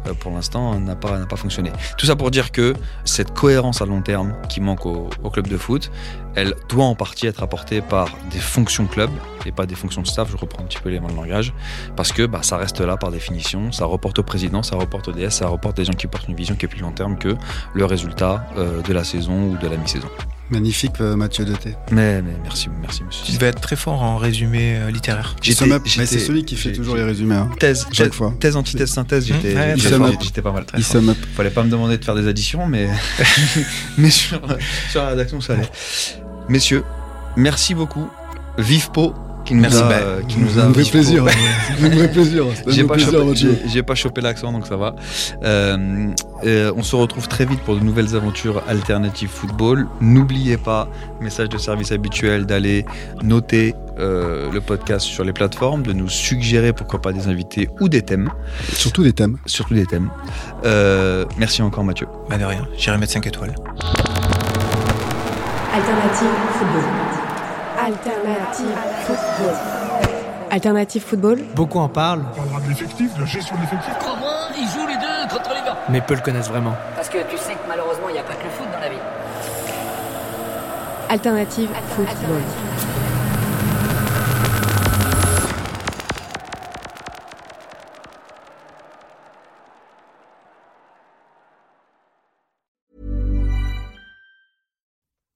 [0.07, 1.71] euh, pour l'instant, n'a pas, fonctionné.
[1.97, 5.57] Tout ça pour dire que cette cohérence à long terme qui manque au, club de
[5.57, 5.91] foot,
[6.35, 9.09] elle doit en partie être apportée par des fonctions club
[9.45, 11.53] et pas des fonctions de staff, je reprends un petit peu les mots de langage,
[11.95, 15.11] parce que bah, ça reste là par définition, ça reporte au président, ça reporte au
[15.11, 17.35] DS, ça reporte des gens qui portent une vision qui est plus long terme que
[17.73, 20.09] le résultat euh, de la saison ou de la mi-saison.
[20.51, 21.75] Magnifique, euh, Mathieu Deté.
[21.91, 23.33] Mais, mais merci, merci Tu monsieur.
[23.33, 25.35] devais être très fort en résumé euh, littéraire.
[25.43, 27.33] Il sum up, mais c'est celui qui fait toujours les résumés.
[27.35, 27.49] hein.
[27.59, 28.33] Thèse, Chaque thèse, fois.
[28.39, 29.89] thèse, antithèse, synthèse, j'étais Mmh,
[30.43, 30.65] pas mal.
[30.67, 30.91] Très Il fort.
[31.01, 31.17] sum up.
[31.35, 32.87] Fallait pas me demander de faire des additions, mais,
[33.97, 34.39] mais sur,
[34.91, 35.69] sur la rédaction, ça allait.
[36.47, 36.83] Messieurs,
[37.35, 38.07] merci beaucoup.
[38.59, 39.13] Vive Po,
[39.45, 41.23] qui nous Merci, a, bah, euh, qui nous a Ça me fait plaisir.
[42.67, 42.83] J'ai
[43.83, 44.95] pas, chopé, pas l'accent, donc ça va.
[45.43, 46.07] Euh,
[46.45, 49.87] euh, on se retrouve très vite pour de nouvelles aventures alternatives football.
[50.01, 50.89] N'oubliez pas,
[51.21, 52.85] message de service habituel, d'aller
[53.23, 57.87] noter euh, le podcast sur les plateformes, de nous suggérer pourquoi pas des invités ou
[57.87, 58.29] des thèmes,
[58.73, 59.37] Surtout des thèmes.
[59.45, 60.09] surtout des thèmes.
[60.65, 62.07] Euh, merci encore Mathieu.
[62.29, 63.55] Bah de rien, j'irai mettre 5 étoiles.
[65.73, 66.27] Alternative
[66.57, 66.83] football.
[67.79, 68.94] Alternative football.
[70.51, 71.39] Alternative football.
[71.55, 73.93] Beaucoup en parlent, On parlera de l'effectif, de la gestion de l'effectif.
[73.99, 76.73] Comment ils jouent les deux contre les gars mais peu le connaissent vraiment.
[76.95, 78.89] Parce que tu sais que malheureusement, il n'y a pas que le foot dans la
[78.89, 78.95] vie.
[81.09, 82.41] Alternative football.